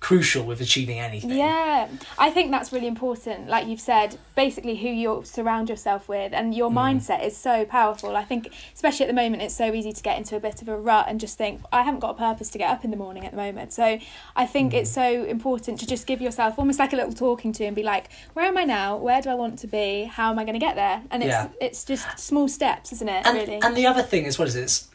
crucial 0.00 0.44
with 0.44 0.62
achieving 0.62 0.98
anything 0.98 1.30
Yeah, 1.30 1.86
I 2.18 2.30
think 2.30 2.50
that's 2.50 2.72
really 2.72 2.86
important. 2.86 3.48
Like 3.48 3.66
you've 3.66 3.80
said, 3.80 4.18
basically 4.34 4.76
who 4.76 4.88
you 4.88 5.22
surround 5.24 5.68
yourself 5.68 6.08
with 6.08 6.32
and 6.32 6.54
your 6.54 6.70
mm. 6.70 6.74
mindset 6.74 7.24
is 7.24 7.36
so 7.36 7.66
powerful. 7.66 8.16
I 8.16 8.24
think, 8.24 8.50
especially 8.74 9.04
at 9.04 9.08
the 9.08 9.14
moment, 9.14 9.42
it's 9.42 9.54
so 9.54 9.72
easy 9.74 9.92
to 9.92 10.02
get 10.02 10.16
into 10.16 10.36
a 10.36 10.40
bit 10.40 10.62
of 10.62 10.68
a 10.68 10.76
rut 10.76 11.04
and 11.06 11.20
just 11.20 11.36
think, 11.36 11.60
I 11.70 11.82
haven't 11.82 12.00
got 12.00 12.10
a 12.12 12.14
purpose 12.14 12.48
to 12.50 12.58
get 12.58 12.70
up 12.70 12.82
in 12.82 12.90
the 12.90 12.96
morning 12.96 13.26
at 13.26 13.32
the 13.32 13.36
moment. 13.36 13.74
So 13.74 13.98
I 14.34 14.46
think 14.46 14.72
it's 14.72 14.90
mm. 14.90 14.94
so 14.94 15.24
important 15.24 15.78
to 15.80 15.86
just 15.86 16.06
give 16.06 16.22
yourself 16.22 16.58
almost 16.58 16.78
like 16.78 16.94
a 16.94 16.96
little 16.96 17.12
talking 17.12 17.52
to 17.52 17.64
and 17.64 17.76
be 17.76 17.82
like, 17.82 18.10
where 18.32 18.46
am 18.46 18.56
I 18.56 18.64
now? 18.64 18.96
Where 18.96 19.20
do 19.20 19.28
I 19.28 19.34
want 19.34 19.58
to 19.60 19.66
be? 19.66 20.04
How 20.04 20.30
am 20.30 20.38
I 20.38 20.44
going 20.44 20.58
to 20.58 20.64
get 20.64 20.76
there? 20.76 21.02
And 21.10 21.22
it's 21.22 21.30
Yeah. 21.30 21.48
it's 21.60 21.84
just 21.84 22.18
small 22.18 22.48
steps, 22.48 22.90
isn't 22.92 23.08
it? 23.08 23.26
and, 23.26 23.36
really. 23.36 23.60
and 23.62 23.76
the 23.76 23.86
other 23.86 24.02
thing 24.02 24.24
is 24.24 24.38
what 24.38 24.48
is 24.48 24.56
it 24.56 24.60
It's- 24.60 24.89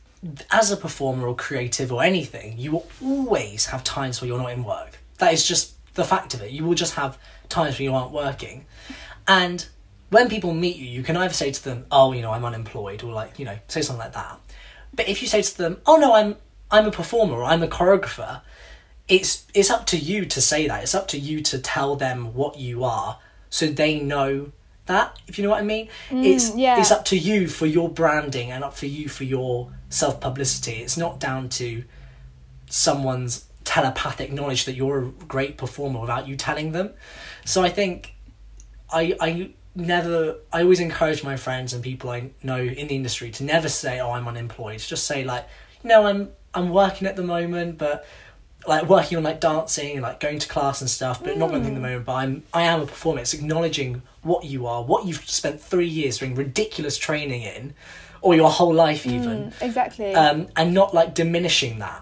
as 0.51 0.71
a 0.71 0.77
performer 0.77 1.27
or 1.27 1.35
creative 1.35 1.91
or 1.91 2.03
anything 2.03 2.57
you 2.57 2.71
will 2.71 2.88
always 3.03 3.67
have 3.67 3.83
times 3.83 4.21
where 4.21 4.27
you're 4.27 4.39
not 4.39 4.51
in 4.51 4.63
work. 4.63 4.99
That 5.19 5.33
is 5.33 5.45
just 5.45 5.73
the 5.93 6.03
fact 6.03 6.33
of 6.33 6.41
it. 6.41 6.51
You 6.51 6.65
will 6.65 6.73
just 6.73 6.95
have 6.95 7.17
times 7.47 7.77
when 7.77 7.85
you 7.85 7.93
aren't 7.93 8.11
working. 8.11 8.65
And 9.27 9.65
when 10.09 10.29
people 10.29 10.53
meet 10.53 10.75
you 10.77 10.85
you 10.85 11.03
can 11.03 11.17
either 11.17 11.33
say 11.33 11.51
to 11.51 11.63
them 11.63 11.85
oh 11.91 12.11
you 12.13 12.21
know 12.21 12.31
i'm 12.31 12.45
unemployed 12.45 13.03
or 13.03 13.11
like 13.11 13.39
you 13.39 13.45
know 13.45 13.57
say 13.67 13.81
something 13.81 14.03
like 14.03 14.13
that. 14.13 14.39
But 14.93 15.09
if 15.09 15.21
you 15.21 15.27
say 15.27 15.41
to 15.41 15.57
them 15.57 15.81
oh 15.85 15.97
no 15.97 16.13
i'm 16.13 16.35
i'm 16.71 16.85
a 16.85 16.91
performer 16.91 17.35
or 17.35 17.43
i'm 17.43 17.63
a 17.63 17.67
choreographer 17.67 18.41
it's 19.07 19.45
it's 19.53 19.69
up 19.69 19.85
to 19.88 19.97
you 19.97 20.25
to 20.25 20.41
say 20.41 20.67
that. 20.67 20.83
It's 20.83 20.95
up 20.95 21.07
to 21.09 21.19
you 21.19 21.41
to 21.41 21.59
tell 21.59 21.95
them 21.95 22.33
what 22.33 22.57
you 22.57 22.83
are 22.83 23.19
so 23.49 23.67
they 23.67 23.99
know 23.99 24.51
that 24.88 25.17
if 25.27 25.38
you 25.38 25.43
know 25.43 25.49
what 25.49 25.59
i 25.59 25.65
mean. 25.65 25.89
Mm, 26.09 26.25
it's 26.25 26.55
yeah. 26.55 26.79
it's 26.79 26.91
up 26.91 27.05
to 27.05 27.17
you 27.17 27.47
for 27.47 27.65
your 27.65 27.89
branding 27.89 28.51
and 28.51 28.63
up 28.63 28.75
for 28.75 28.88
you 28.88 29.07
for 29.07 29.23
your 29.23 29.71
self 29.95 30.19
publicity 30.19 30.73
it's 30.73 30.97
not 30.97 31.19
down 31.19 31.47
to 31.47 31.84
someone's 32.69 33.45
telepathic 33.63 34.31
knowledge 34.31 34.65
that 34.65 34.75
you're 34.75 34.99
a 34.99 35.10
great 35.27 35.58
performer 35.58 35.99
without 35.99 36.27
you 36.27 36.36
telling 36.36 36.71
them. 36.71 36.91
So 37.45 37.63
i 37.63 37.69
think 37.69 38.13
i 38.91 39.15
i 39.19 39.51
never 39.75 40.38
i 40.53 40.62
always 40.62 40.79
encourage 40.79 41.23
my 41.23 41.36
friends 41.36 41.73
and 41.73 41.84
people 41.84 42.10
i 42.10 42.29
know 42.43 42.58
in 42.58 42.88
the 42.88 42.95
industry 42.95 43.29
to 43.31 43.43
never 43.43 43.67
say 43.67 43.99
oh 43.99 44.12
i'm 44.12 44.27
unemployed. 44.27 44.79
Just 44.79 45.05
say 45.05 45.23
like 45.23 45.47
you 45.84 45.89
know 45.89 46.05
i'm 46.05 46.29
i'm 46.53 46.69
working 46.69 47.08
at 47.08 47.15
the 47.15 47.23
moment 47.23 47.77
but 47.77 48.05
like 48.67 48.88
working 48.88 49.17
on 49.17 49.23
like 49.23 49.39
dancing 49.39 49.93
and 49.93 50.01
like 50.01 50.19
going 50.19 50.39
to 50.39 50.47
class 50.47 50.81
and 50.81 50.89
stuff 50.89 51.23
but 51.23 51.38
not 51.38 51.51
working 51.51 51.67
at 51.67 51.73
the 51.73 51.79
mm. 51.79 51.89
moment 51.89 52.05
but 52.05 52.15
i'm 52.15 52.43
i 52.53 52.63
am 52.63 52.81
a 52.81 52.86
performer. 52.86 53.21
It's 53.21 53.34
acknowledging 53.34 54.01
what 54.21 54.45
you 54.45 54.67
are 54.67 54.84
what 54.84 55.05
you've 55.05 55.27
spent 55.29 55.60
three 55.60 55.88
years 55.88 56.19
doing 56.19 56.36
ridiculous 56.36 56.97
training 56.97 57.41
in 57.41 57.73
or 58.21 58.36
your 58.36 58.49
whole 58.49 58.73
life 58.73 59.06
even 59.06 59.51
Mm, 59.51 59.62
exactly. 59.62 60.13
um 60.15 60.47
and 60.56 60.73
not 60.73 60.93
like 60.93 61.13
diminishing 61.13 61.80
that 61.80 62.01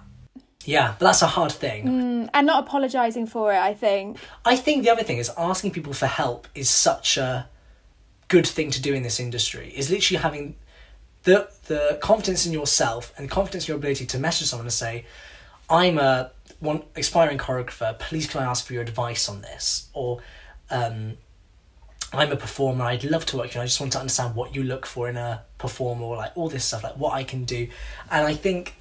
yeah 0.65 0.95
but 0.97 1.05
that's 1.07 1.21
a 1.21 1.27
hard 1.27 1.51
thing 1.51 1.83
Mm, 1.87 2.29
and 2.33 2.47
not 2.47 2.63
apologising 2.65 3.27
for 3.27 3.53
it, 3.53 3.57
I 3.59 3.73
think. 3.73 4.17
I 4.45 4.55
think 4.55 4.83
the 4.83 4.89
other 4.91 5.03
thing 5.03 5.17
is 5.17 5.29
asking 5.37 5.71
people 5.71 5.93
for 5.93 6.07
help 6.07 6.47
is 6.55 6.69
such 6.69 7.17
a 7.17 7.47
good 8.29 8.47
thing 8.47 8.71
to 8.71 8.81
do 8.81 8.93
in 8.93 9.03
this 9.03 9.19
industry. 9.19 9.73
Is 9.75 9.91
literally 9.91 10.21
having 10.23 10.55
the 11.23 11.49
the 11.67 11.99
confidence 12.01 12.45
in 12.45 12.53
yourself 12.53 13.13
and 13.17 13.29
confidence 13.29 13.65
in 13.67 13.73
your 13.73 13.77
ability 13.77 14.05
to 14.07 14.17
message 14.19 14.47
someone 14.47 14.65
and 14.65 14.73
say, 14.73 15.05
"I'm 15.69 15.97
a 15.99 16.31
one 16.59 16.83
aspiring 16.95 17.37
choreographer. 17.37 17.99
Please, 17.99 18.25
can 18.27 18.41
I 18.41 18.45
ask 18.45 18.65
for 18.65 18.73
your 18.73 18.81
advice 18.83 19.27
on 19.29 19.41
this?" 19.41 19.89
Or, 19.93 20.21
um, 20.71 21.17
"I'm 22.13 22.31
a 22.31 22.35
performer. 22.37 22.85
I'd 22.85 23.03
love 23.03 23.25
to 23.27 23.37
work 23.37 23.45
with 23.47 23.55
you. 23.55 23.61
I 23.61 23.65
just 23.65 23.79
want 23.79 23.91
to 23.93 23.99
understand 23.99 24.35
what 24.35 24.55
you 24.55 24.63
look 24.63 24.85
for 24.85 25.09
in 25.09 25.17
a 25.17 25.43
performer, 25.57 26.03
or 26.03 26.17
like 26.17 26.31
all 26.35 26.49
this 26.49 26.65
stuff, 26.65 26.83
like 26.83 26.97
what 26.97 27.13
I 27.13 27.23
can 27.23 27.43
do." 27.45 27.67
And 28.11 28.25
I 28.27 28.33
think 28.35 28.75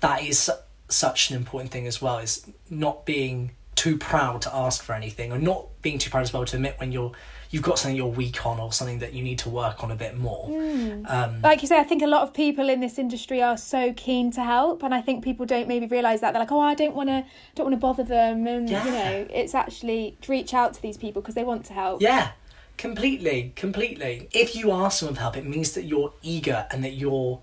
that 0.00 0.22
is 0.22 0.50
such 0.88 1.30
an 1.30 1.36
important 1.36 1.72
thing 1.72 1.86
as 1.86 2.00
well 2.00 2.18
is 2.18 2.46
not 2.70 3.04
being 3.06 3.50
too 3.74 3.98
proud 3.98 4.40
to 4.42 4.54
ask 4.54 4.82
for 4.82 4.94
anything 4.94 5.32
or 5.32 5.38
not 5.38 5.66
being 5.82 5.98
too 5.98 6.08
proud 6.10 6.22
as 6.22 6.32
well 6.32 6.44
to 6.44 6.56
admit 6.56 6.74
when 6.78 6.92
you're 6.92 7.12
you've 7.50 7.62
got 7.62 7.78
something 7.78 7.96
you're 7.96 8.06
weak 8.06 8.44
on 8.46 8.58
or 8.58 8.72
something 8.72 9.00
that 9.00 9.12
you 9.12 9.22
need 9.22 9.38
to 9.38 9.50
work 9.50 9.84
on 9.84 9.90
a 9.90 9.94
bit 9.94 10.16
more 10.16 10.46
um, 11.06 11.42
like 11.42 11.60
you 11.62 11.68
say, 11.68 11.78
I 11.78 11.82
think 11.84 12.02
a 12.02 12.06
lot 12.06 12.22
of 12.22 12.32
people 12.32 12.68
in 12.68 12.80
this 12.80 12.98
industry 12.98 13.42
are 13.42 13.56
so 13.56 13.92
keen 13.94 14.30
to 14.32 14.42
help, 14.42 14.82
and 14.82 14.94
I 14.94 15.00
think 15.00 15.22
people 15.22 15.44
don't 15.46 15.68
maybe 15.68 15.86
realise 15.86 16.20
that 16.20 16.32
they're 16.32 16.40
like, 16.40 16.52
oh, 16.52 16.60
I 16.60 16.74
don't 16.74 16.94
want 16.94 17.08
to, 17.08 17.24
don't 17.54 17.66
want 17.66 17.74
to 17.74 17.80
bother 17.80 18.02
them, 18.04 18.46
and 18.46 18.68
Yeah. 18.68 18.84
you 18.84 18.90
know, 18.90 19.26
it's 19.32 19.54
actually 19.54 20.16
to 20.22 20.32
reach 20.32 20.54
out 20.54 20.74
to 20.74 20.82
these 20.82 20.96
people 20.96 21.22
because 21.22 21.34
they 21.34 21.44
want 21.44 21.64
to 21.66 21.72
help. 21.72 22.00
Yeah, 22.02 22.30
completely, 22.76 23.52
completely. 23.56 24.28
If 24.32 24.54
you 24.54 24.70
ask 24.72 25.00
someone 25.00 25.14
for 25.14 25.20
help, 25.22 25.36
it 25.36 25.46
means 25.46 25.72
that 25.72 25.84
you're 25.84 26.12
eager 26.22 26.66
and 26.70 26.84
that 26.84 26.92
you're 26.92 27.40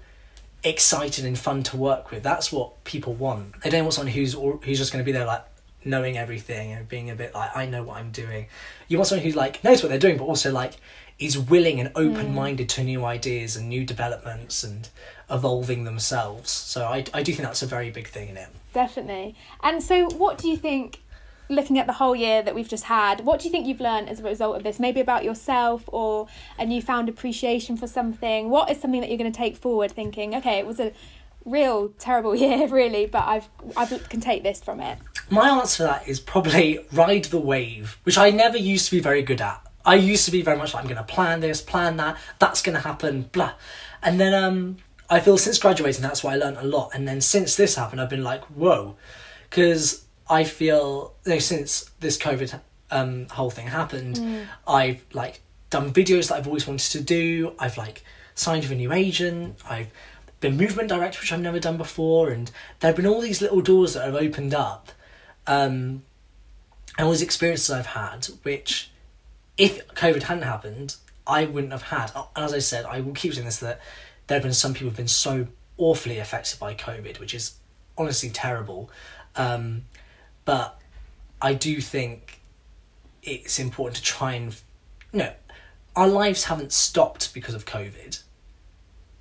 excited 0.64 1.26
and 1.26 1.38
fun 1.38 1.64
to 1.64 1.78
work 1.78 2.12
with. 2.12 2.24
That's 2.24 2.52
what 2.52 2.84
people 2.84 3.14
want. 3.14 3.62
They 3.62 3.70
don't 3.70 3.84
want 3.84 3.94
someone 3.94 4.14
who's 4.14 4.34
who's 4.34 4.78
just 4.78 4.92
going 4.92 5.04
to 5.04 5.06
be 5.06 5.12
there 5.12 5.26
like 5.26 5.44
knowing 5.86 6.18
everything 6.18 6.72
and 6.72 6.88
being 6.88 7.10
a 7.10 7.16
bit 7.16 7.34
like 7.34 7.56
I 7.56 7.66
know 7.66 7.84
what 7.84 7.98
I'm 7.98 8.12
doing. 8.12 8.48
You 8.88 8.98
want 8.98 9.08
someone 9.08 9.26
who 9.26 9.34
like 9.34 9.64
knows 9.64 9.84
what 9.84 9.90
they're 9.90 10.00
doing, 10.00 10.18
but 10.18 10.26
also 10.26 10.52
like 10.52 10.74
is 11.20 11.38
willing 11.38 11.80
and 11.80 11.92
open 11.96 12.34
minded 12.34 12.68
to 12.68 12.84
new 12.84 13.06
ideas 13.06 13.56
and 13.56 13.70
new 13.70 13.86
developments 13.86 14.64
and 14.64 14.90
evolving 15.30 15.84
themselves. 15.84 16.52
So 16.52 16.86
I 16.86 17.06
I 17.14 17.24
do 17.24 17.34
think 17.34 17.46
that's 17.46 17.62
a 17.62 17.68
very 17.68 17.90
big 17.90 18.08
thing 18.08 18.30
in 18.30 18.38
it. 18.38 18.50
Definitely. 18.74 19.36
And 19.62 19.84
so, 19.84 20.10
what 20.10 20.38
do 20.38 20.50
you 20.50 20.58
think? 20.58 21.00
Looking 21.50 21.78
at 21.78 21.88
the 21.88 21.94
whole 21.94 22.16
year 22.16 22.42
that 22.42 22.56
we've 22.56 22.68
just 22.68 22.86
had, 22.86 23.22
what 23.22 23.40
do 23.40 23.46
you 23.46 23.52
think 23.52 23.68
you've 23.68 23.82
learned 23.82 24.10
as 24.10 24.20
a 24.20 24.24
result 24.24 24.56
of 24.56 24.64
this? 24.64 24.80
Maybe 24.80 25.00
about 25.00 25.24
yourself 25.24 25.84
or 25.88 26.28
a 26.58 26.66
newfound 26.66 27.10
appreciation 27.10 27.78
for 27.78 27.88
something. 27.88 28.50
What 28.50 28.70
is 28.72 28.80
something 28.80 29.02
that 29.02 29.10
you're 29.10 29.18
going 29.18 29.32
to 29.32 29.38
take 29.38 29.58
forward, 29.58 29.92
thinking, 29.92 30.36
okay, 30.36 30.58
it 30.60 30.66
was 30.66 30.80
a 30.80 30.94
real 31.46 31.90
terrible 32.00 32.36
year, 32.46 32.68
really, 32.68 33.06
but 33.06 33.24
I've 33.26 33.50
I 33.76 33.86
can 33.86 34.22
take 34.22 34.44
this 34.44 34.62
from 34.62 34.80
it. 34.80 34.98
My 35.30 35.50
answer 35.50 35.78
to 35.78 35.84
that 35.84 36.08
is 36.08 36.20
probably 36.20 36.86
ride 36.92 37.26
the 37.26 37.40
wave, 37.40 37.98
which 38.04 38.18
I 38.18 38.30
never 38.30 38.58
used 38.58 38.86
to 38.86 38.92
be 38.92 39.00
very 39.00 39.22
good 39.22 39.42
at. 39.42 39.62
I 39.86 39.96
used 39.96 40.26
to 40.26 40.32
be 40.32 40.42
very 40.42 40.58
much 40.58 40.74
like 40.74 40.84
I'm 40.84 40.90
going 40.90 40.98
to 40.98 41.04
plan 41.04 41.42
this, 41.42 41.62
plan 41.62 41.98
that, 41.98 42.18
that's 42.40 42.62
going 42.62 42.76
to 42.76 42.82
happen, 42.82 43.24
blah. 43.32 43.54
And 44.02 44.20
then 44.20 44.34
um, 44.34 44.78
I 45.10 45.20
feel 45.20 45.38
since 45.38 45.58
graduating, 45.58 46.02
that's 46.02 46.24
why 46.24 46.34
I 46.34 46.38
learned 46.38 46.58
a 46.58 46.64
lot. 46.64 46.92
And 46.94 47.08
then 47.08 47.20
since 47.20 47.56
this 47.56 47.76
happened, 47.76 48.00
I've 48.00 48.10
been 48.10 48.24
like, 48.24 48.44
whoa, 48.46 48.96
because 49.50 50.03
I 50.30 50.44
feel 50.44 51.14
you 51.26 51.34
know, 51.34 51.40
since 51.40 51.90
this 52.00 52.18
COVID 52.18 52.60
um, 52.92 53.28
whole 53.30 53.50
thing 53.50 53.68
happened, 53.68 54.48
I've 54.68 55.04
like 55.14 55.42
done 55.70 55.92
videos 55.92 56.30
that 56.30 56.36
I've 56.36 56.48
always 56.48 56.68
wanted 56.68 56.92
to 56.92 57.02
do. 57.02 57.54
I've 57.60 57.78
like 57.78 58.04
signed 58.36 58.64
with 58.64 58.72
a 58.72 58.76
new 58.76 58.94
agent. 58.94 59.58
I've 59.70 59.88
been 60.40 60.58
movement 60.58 60.90
director, 60.90 61.20
which 61.20 61.32
I've 61.32 61.42
never 61.42 61.60
done 61.60 61.78
before, 61.78 62.30
and 62.30 62.52
there 62.80 62.90
have 62.90 62.96
been 62.96 63.08
all 63.08 63.22
these 63.22 63.42
little 63.42 63.62
doors 63.62 63.94
that 63.94 64.06
have 64.06 64.16
opened 64.16 64.54
up 64.54 64.92
um, 65.48 66.04
and 66.98 67.06
all 67.06 67.12
these 67.12 67.22
experiences 67.22 67.70
I've 67.72 67.88
had, 67.88 68.26
which 68.44 68.92
if 69.58 69.88
COVID 69.90 70.24
hadn't 70.24 70.44
happened, 70.44 70.96
I 71.26 71.46
wouldn't 71.46 71.72
have 71.72 71.84
had. 71.84 72.12
And 72.36 72.46
as 72.46 72.54
I 72.54 72.60
said, 72.60 72.86
I 72.86 73.00
will 73.00 73.14
keep 73.14 73.34
saying 73.34 73.46
this 73.46 73.58
that 73.58 73.80
there 74.28 74.36
have 74.38 74.44
been 74.44 74.54
some 74.54 74.74
people 74.74 74.90
who've 74.90 74.98
been 74.98 75.08
so 75.08 75.48
awfully 75.78 76.20
affected 76.20 76.60
by 76.60 76.74
COVID, 76.74 77.20
which 77.20 77.34
is 77.34 77.56
honestly 77.98 78.30
terrible. 78.30 78.90
Um, 79.36 79.84
but 80.46 80.80
I 81.42 81.54
do 81.54 81.80
think 81.82 82.40
it's 83.22 83.60
important 83.60 83.98
to 83.98 84.04
try 84.04 84.34
and, 84.34 84.56
you 85.12 85.20
know, 85.20 85.34
our 85.96 86.08
lives 86.08 86.46
haven't 86.46 86.72
stopped 86.72 87.34
because 87.34 87.56
of 87.56 87.66
COVID. 87.66 88.22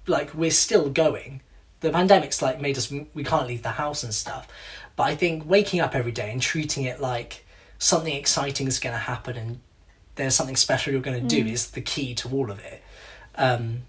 Like 0.06 0.34
we're 0.34 0.50
still 0.50 0.88
going. 0.90 1.42
The 1.80 1.90
pandemic's 1.90 2.40
like 2.42 2.60
made 2.60 2.78
us 2.78 2.90
we 2.90 3.24
can't 3.24 3.46
leave 3.46 3.62
the 3.62 3.70
house 3.70 4.02
and 4.02 4.14
stuff. 4.14 4.48
But 4.96 5.04
I 5.04 5.14
think 5.14 5.48
waking 5.48 5.80
up 5.80 5.94
every 5.94 6.12
day 6.12 6.30
and 6.30 6.40
treating 6.40 6.84
it 6.84 7.00
like 7.00 7.44
something 7.78 8.14
exciting 8.14 8.66
is 8.66 8.78
going 8.78 8.94
to 8.94 9.00
happen 9.00 9.36
and 9.36 9.60
there's 10.14 10.34
something 10.34 10.56
special 10.56 10.92
you're 10.92 11.02
going 11.02 11.26
to 11.26 11.42
do 11.42 11.48
is 11.50 11.70
the 11.70 11.80
key 11.80 12.14
to 12.14 12.28
all 12.30 12.50
of 12.50 12.60
it. 12.60 12.82
Um, 13.34 13.82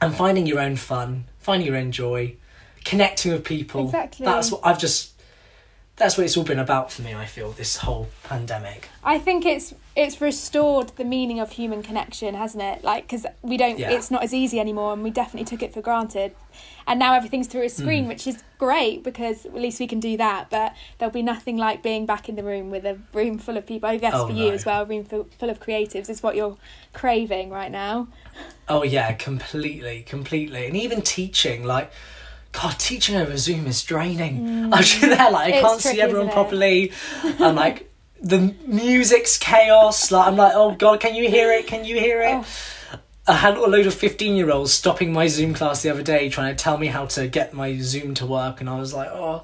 and 0.00 0.14
finding 0.14 0.46
your 0.46 0.60
own 0.60 0.76
fun, 0.76 1.24
finding 1.38 1.66
your 1.66 1.76
own 1.76 1.90
joy, 1.90 2.36
connecting 2.84 3.32
with 3.32 3.44
people. 3.44 3.86
Exactly. 3.86 4.24
That's 4.24 4.52
what 4.52 4.60
I've 4.64 4.78
just. 4.78 5.12
That's 5.96 6.18
what 6.18 6.24
it's 6.24 6.36
all 6.36 6.44
been 6.44 6.58
about 6.58 6.92
for 6.92 7.00
me. 7.00 7.14
I 7.14 7.24
feel 7.24 7.52
this 7.52 7.78
whole 7.78 8.08
pandemic. 8.24 8.90
I 9.02 9.18
think 9.18 9.46
it's 9.46 9.74
it's 9.96 10.20
restored 10.20 10.88
the 10.96 11.04
meaning 11.04 11.40
of 11.40 11.52
human 11.52 11.82
connection, 11.82 12.34
hasn't 12.34 12.62
it? 12.62 12.84
Like 12.84 13.04
because 13.04 13.24
we 13.40 13.56
don't, 13.56 13.78
Yeah. 13.78 13.92
it's 13.92 14.10
not 14.10 14.22
as 14.22 14.34
easy 14.34 14.60
anymore, 14.60 14.92
and 14.92 15.02
we 15.02 15.10
definitely 15.10 15.46
took 15.46 15.62
it 15.62 15.72
for 15.72 15.80
granted. 15.80 16.34
And 16.86 16.98
now 16.98 17.14
everything's 17.14 17.46
through 17.46 17.62
a 17.62 17.70
screen, 17.70 18.04
Mm. 18.04 18.08
which 18.08 18.26
is 18.26 18.42
great 18.58 19.02
because 19.02 19.46
at 19.46 19.54
least 19.54 19.80
we 19.80 19.86
can 19.86 19.98
do 19.98 20.18
that. 20.18 20.50
But 20.50 20.74
there'll 20.98 21.12
be 21.14 21.22
nothing 21.22 21.56
like 21.56 21.82
being 21.82 22.04
back 22.04 22.28
in 22.28 22.36
the 22.36 22.42
room 22.44 22.70
with 22.70 22.84
a 22.84 22.98
room 23.14 23.38
full 23.38 23.56
of 23.56 23.64
people. 23.66 23.88
I 23.88 23.96
guess 23.96 24.12
Oh, 24.14 24.26
for 24.26 24.34
you 24.34 24.50
as 24.52 24.66
well, 24.66 24.82
a 24.82 24.84
room 24.84 25.04
full, 25.04 25.26
full 25.38 25.48
of 25.48 25.60
creatives 25.60 26.10
is 26.10 26.22
what 26.22 26.36
you're 26.36 26.58
craving 26.92 27.48
right 27.48 27.72
now. 27.72 28.08
Oh 28.68 28.82
yeah, 28.82 29.12
completely, 29.12 30.02
completely, 30.02 30.66
and 30.66 30.76
even 30.76 31.00
teaching 31.00 31.64
like. 31.64 31.90
God, 32.60 32.78
teaching 32.78 33.16
over 33.16 33.36
Zoom 33.36 33.66
is 33.66 33.82
draining. 33.84 34.72
I'm 34.72 34.82
just 34.82 35.00
there, 35.02 35.30
like 35.30 35.52
I 35.52 35.56
It's 35.56 35.66
can't 35.66 35.80
tricky, 35.80 35.96
see 35.96 36.02
everyone 36.02 36.30
properly. 36.30 36.92
I'm 37.38 37.54
like, 37.54 37.92
the 38.22 38.54
music's 38.66 39.36
chaos. 39.36 40.10
Like 40.10 40.26
I'm 40.26 40.36
like, 40.36 40.52
oh 40.54 40.74
God, 40.74 41.00
can 41.00 41.14
you 41.14 41.28
hear 41.28 41.52
it? 41.52 41.66
Can 41.66 41.84
you 41.84 42.00
hear 42.00 42.22
it? 42.22 42.34
Oh. 42.34 42.46
I 43.28 43.34
had 43.34 43.56
a 43.56 43.66
load 43.66 43.86
of 43.86 43.94
15 43.94 44.36
year 44.36 44.50
olds 44.50 44.72
stopping 44.72 45.12
my 45.12 45.26
Zoom 45.26 45.52
class 45.52 45.82
the 45.82 45.90
other 45.90 46.02
day 46.02 46.28
trying 46.28 46.54
to 46.54 46.62
tell 46.62 46.78
me 46.78 46.86
how 46.86 47.06
to 47.06 47.26
get 47.26 47.52
my 47.52 47.76
Zoom 47.78 48.14
to 48.14 48.26
work, 48.26 48.60
and 48.60 48.70
I 48.70 48.78
was 48.78 48.94
like, 48.94 49.08
oh. 49.08 49.42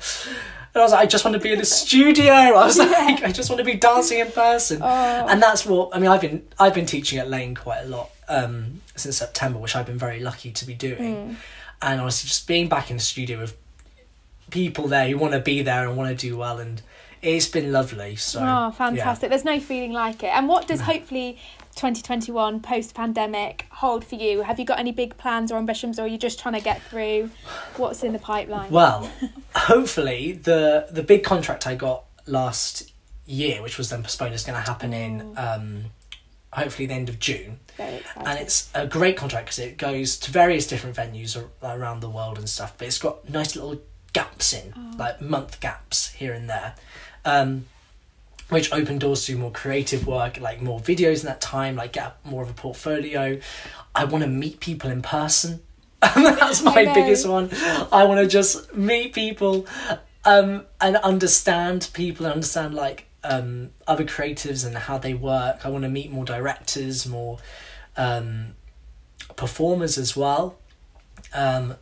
And 0.74 0.80
I 0.80 0.84
was 0.84 0.92
like, 0.92 1.02
I 1.02 1.06
just 1.06 1.22
want 1.24 1.34
to 1.34 1.40
be 1.40 1.52
in 1.52 1.60
a 1.60 1.66
studio. 1.66 2.32
I 2.32 2.50
was 2.52 2.78
like, 2.78 3.22
I 3.24 3.30
just 3.30 3.50
want 3.50 3.58
to 3.58 3.64
be 3.64 3.74
dancing 3.74 4.20
in 4.20 4.32
person. 4.32 4.80
Oh. 4.82 4.86
And 5.28 5.42
that's 5.42 5.66
what 5.66 5.90
I 5.94 5.98
mean. 5.98 6.08
I've 6.08 6.22
been 6.22 6.46
I've 6.58 6.72
been 6.74 6.86
teaching 6.86 7.18
at 7.18 7.28
Laine 7.28 7.54
quite 7.54 7.82
a 7.82 7.88
lot 7.88 8.10
um, 8.28 8.80
since 8.96 9.18
September, 9.18 9.58
which 9.58 9.76
I've 9.76 9.84
been 9.86 9.98
very 9.98 10.20
lucky 10.20 10.50
to 10.52 10.64
be 10.64 10.74
doing. 10.74 11.36
And 11.82 12.00
honestly, 12.00 12.28
just 12.28 12.46
being 12.46 12.68
back 12.68 12.90
in 12.90 12.96
the 12.96 13.02
studio 13.02 13.38
with 13.40 13.56
people 14.50 14.86
there 14.88 15.08
who 15.08 15.16
want 15.18 15.32
to 15.32 15.40
be 15.40 15.62
there 15.62 15.86
and 15.88 15.96
want 15.96 16.16
to 16.16 16.26
do 16.28 16.36
well, 16.36 16.58
and 16.58 16.80
it's 17.22 17.48
been 17.48 17.72
lovely. 17.72 18.16
So 18.16 18.40
Oh, 18.40 18.42
yeah. 18.42 18.70
fantastic. 18.70 19.30
There's 19.30 19.44
no 19.44 19.58
feeling 19.60 19.92
like 19.92 20.22
it. 20.22 20.28
And 20.34 20.48
what 20.48 20.66
does 20.68 20.80
hopefully 20.80 21.38
2021 21.76 22.60
post 22.60 22.94
pandemic 22.94 23.66
hold 23.70 24.04
for 24.04 24.16
you? 24.16 24.42
Have 24.42 24.58
you 24.58 24.64
got 24.64 24.78
any 24.78 24.92
big 24.92 25.16
plans 25.16 25.50
or 25.50 25.56
ambitions, 25.58 25.98
or 25.98 26.02
are 26.02 26.06
you 26.08 26.18
just 26.18 26.38
trying 26.38 26.54
to 26.54 26.60
get 26.60 26.82
through 26.82 27.30
what's 27.76 28.02
in 28.04 28.12
the 28.12 28.18
pipeline? 28.18 28.70
Well, 28.70 29.10
hopefully 29.54 30.32
the 30.32 30.86
the 30.90 31.02
big 31.02 31.24
contract 31.24 31.66
I 31.66 31.74
got 31.74 32.04
last 32.26 32.92
year, 33.26 33.62
which 33.62 33.78
was 33.78 33.90
then 33.90 34.02
postponed, 34.02 34.34
is 34.34 34.44
going 34.44 34.60
to 34.60 34.68
happen 34.68 34.92
in 34.92 35.34
um, 35.38 35.84
hopefully 36.52 36.86
the 36.86 36.94
end 36.94 37.08
of 37.08 37.18
June. 37.18 37.58
And 38.26 38.38
it's 38.38 38.70
a 38.74 38.86
great 38.86 39.16
contract 39.16 39.46
because 39.46 39.58
it 39.58 39.78
goes 39.78 40.16
to 40.18 40.30
various 40.30 40.66
different 40.66 40.96
venues 40.96 41.36
ar- 41.36 41.76
around 41.76 42.00
the 42.00 42.10
world 42.10 42.38
and 42.38 42.48
stuff 42.48 42.74
but 42.78 42.86
it's 42.86 42.98
got 42.98 43.28
nice 43.28 43.56
little 43.56 43.80
gaps 44.12 44.52
in 44.52 44.74
like 44.98 45.20
month 45.22 45.58
gaps 45.60 46.10
here 46.12 46.34
and 46.34 46.48
there 46.50 46.74
um, 47.24 47.64
which 48.50 48.70
open 48.72 48.98
doors 48.98 49.24
to 49.24 49.36
more 49.36 49.50
creative 49.50 50.06
work 50.06 50.38
like 50.38 50.60
more 50.60 50.78
videos 50.78 51.20
in 51.20 51.26
that 51.26 51.40
time 51.40 51.76
like 51.76 51.92
get 51.92 52.14
more 52.24 52.42
of 52.42 52.50
a 52.50 52.54
portfolio. 52.54 53.38
I 53.94 54.04
want 54.04 54.22
to 54.24 54.28
meet 54.28 54.60
people 54.60 54.90
in 54.90 55.02
person. 55.02 55.62
That's 56.00 56.62
my 56.62 56.84
biggest 56.92 57.26
one. 57.28 57.50
I 57.92 58.04
want 58.04 58.20
to 58.20 58.26
just 58.26 58.74
meet 58.74 59.14
people 59.14 59.66
um, 60.24 60.64
and 60.80 60.96
understand 60.96 61.88
people 61.92 62.26
and 62.26 62.34
understand 62.34 62.74
like 62.74 63.06
um, 63.24 63.70
other 63.86 64.04
creatives 64.04 64.66
and 64.66 64.76
how 64.76 64.98
they 64.98 65.14
work. 65.14 65.64
I 65.64 65.68
want 65.68 65.84
to 65.84 65.90
meet 65.90 66.10
more 66.10 66.24
directors, 66.24 67.06
more 67.06 67.38
um, 67.96 68.54
performers 69.36 69.98
as 69.98 70.16
well, 70.16 70.58
um, 71.34 71.76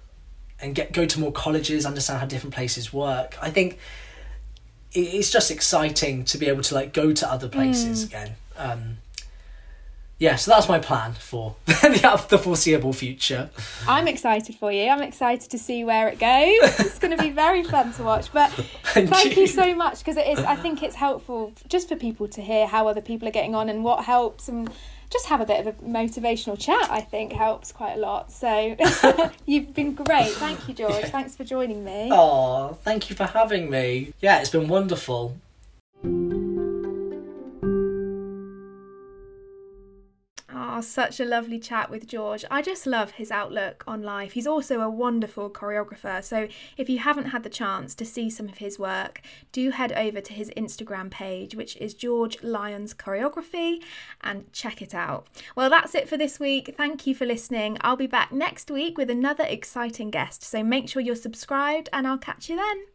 and 0.60 0.74
get 0.74 0.92
go 0.92 1.06
to 1.06 1.20
more 1.20 1.32
colleges, 1.32 1.86
understand 1.86 2.20
how 2.20 2.26
different 2.26 2.54
places 2.54 2.92
work. 2.92 3.36
I 3.40 3.50
think 3.50 3.78
it's 4.92 5.30
just 5.30 5.50
exciting 5.50 6.24
to 6.24 6.38
be 6.38 6.46
able 6.46 6.62
to 6.62 6.74
like 6.74 6.92
go 6.92 7.12
to 7.12 7.30
other 7.30 7.48
places 7.48 8.04
again. 8.04 8.34
Um, 8.56 8.98
yeah, 10.20 10.36
so 10.36 10.50
that's 10.50 10.68
my 10.68 10.78
plan 10.78 11.14
for 11.14 11.56
the, 11.66 12.40
foreseeable 12.40 12.92
future. 12.92 13.48
I'm 13.88 14.06
excited 14.06 14.54
for 14.54 14.70
you. 14.70 14.90
I'm 14.90 15.00
excited 15.00 15.50
to 15.50 15.58
see 15.58 15.82
where 15.82 16.08
it 16.08 16.18
goes. 16.18 16.78
It's 16.78 16.98
going 16.98 17.16
to 17.16 17.22
be 17.22 17.30
very 17.30 17.64
fun 17.64 17.94
to 17.94 18.02
watch. 18.02 18.30
But 18.30 18.50
thank 18.84 19.38
you 19.38 19.46
so 19.46 19.74
much 19.74 20.00
because 20.00 20.18
it 20.18 20.26
is. 20.26 20.38
I 20.40 20.56
think 20.56 20.82
it's 20.82 20.94
helpful 20.94 21.54
just 21.68 21.88
for 21.88 21.96
people 21.96 22.28
to 22.28 22.42
hear 22.42 22.66
how 22.66 22.86
other 22.86 23.00
people 23.00 23.26
are 23.28 23.32
getting 23.32 23.54
on 23.54 23.70
and 23.70 23.82
what 23.82 24.04
helps 24.04 24.46
and 24.50 24.70
just 25.08 25.24
have 25.26 25.40
a 25.40 25.46
bit 25.46 25.66
of 25.66 25.68
a 25.68 25.72
motivational 25.82 26.58
chat. 26.58 26.90
I 26.90 27.00
think 27.00 27.32
helps 27.32 27.72
quite 27.72 27.94
a 27.94 28.00
lot. 28.00 28.30
So 28.30 28.76
you've 29.46 29.72
been 29.72 29.94
great. 29.94 30.32
Thank 30.32 30.68
you, 30.68 30.74
George. 30.74 31.06
Thanks 31.06 31.34
for 31.34 31.44
joining 31.44 31.82
me. 31.82 32.10
Oh, 32.12 32.78
thank 32.82 33.08
you 33.08 33.16
for 33.16 33.24
having 33.24 33.70
me. 33.70 34.12
Yeah, 34.20 34.40
it's 34.40 34.50
been 34.50 34.68
wonderful. 34.68 35.38
Such 40.82 41.20
a 41.20 41.24
lovely 41.24 41.58
chat 41.58 41.90
with 41.90 42.06
George. 42.06 42.44
I 42.50 42.62
just 42.62 42.86
love 42.86 43.12
his 43.12 43.30
outlook 43.30 43.84
on 43.86 44.02
life. 44.02 44.32
He's 44.32 44.46
also 44.46 44.80
a 44.80 44.90
wonderful 44.90 45.50
choreographer. 45.50 46.22
So 46.22 46.48
if 46.76 46.88
you 46.88 46.98
haven't 46.98 47.26
had 47.26 47.42
the 47.42 47.48
chance 47.48 47.94
to 47.96 48.04
see 48.04 48.28
some 48.30 48.48
of 48.48 48.58
his 48.58 48.78
work, 48.78 49.22
do 49.52 49.70
head 49.70 49.92
over 49.92 50.20
to 50.20 50.32
his 50.32 50.50
Instagram 50.56 51.10
page, 51.10 51.54
which 51.54 51.76
is 51.76 51.94
George 51.94 52.42
Lyons 52.42 52.94
Choreography, 52.94 53.82
and 54.20 54.52
check 54.52 54.82
it 54.82 54.94
out. 54.94 55.26
Well, 55.56 55.70
that's 55.70 55.94
it 55.94 56.08
for 56.08 56.16
this 56.16 56.38
week. 56.38 56.74
Thank 56.76 57.06
you 57.06 57.14
for 57.14 57.26
listening. 57.26 57.78
I'll 57.80 57.96
be 57.96 58.06
back 58.06 58.32
next 58.32 58.70
week 58.70 58.98
with 58.98 59.10
another 59.10 59.44
exciting 59.44 60.10
guest. 60.10 60.42
So 60.42 60.62
make 60.62 60.88
sure 60.88 61.02
you're 61.02 61.16
subscribed, 61.16 61.88
and 61.92 62.06
I'll 62.06 62.18
catch 62.18 62.48
you 62.48 62.56
then. 62.56 62.90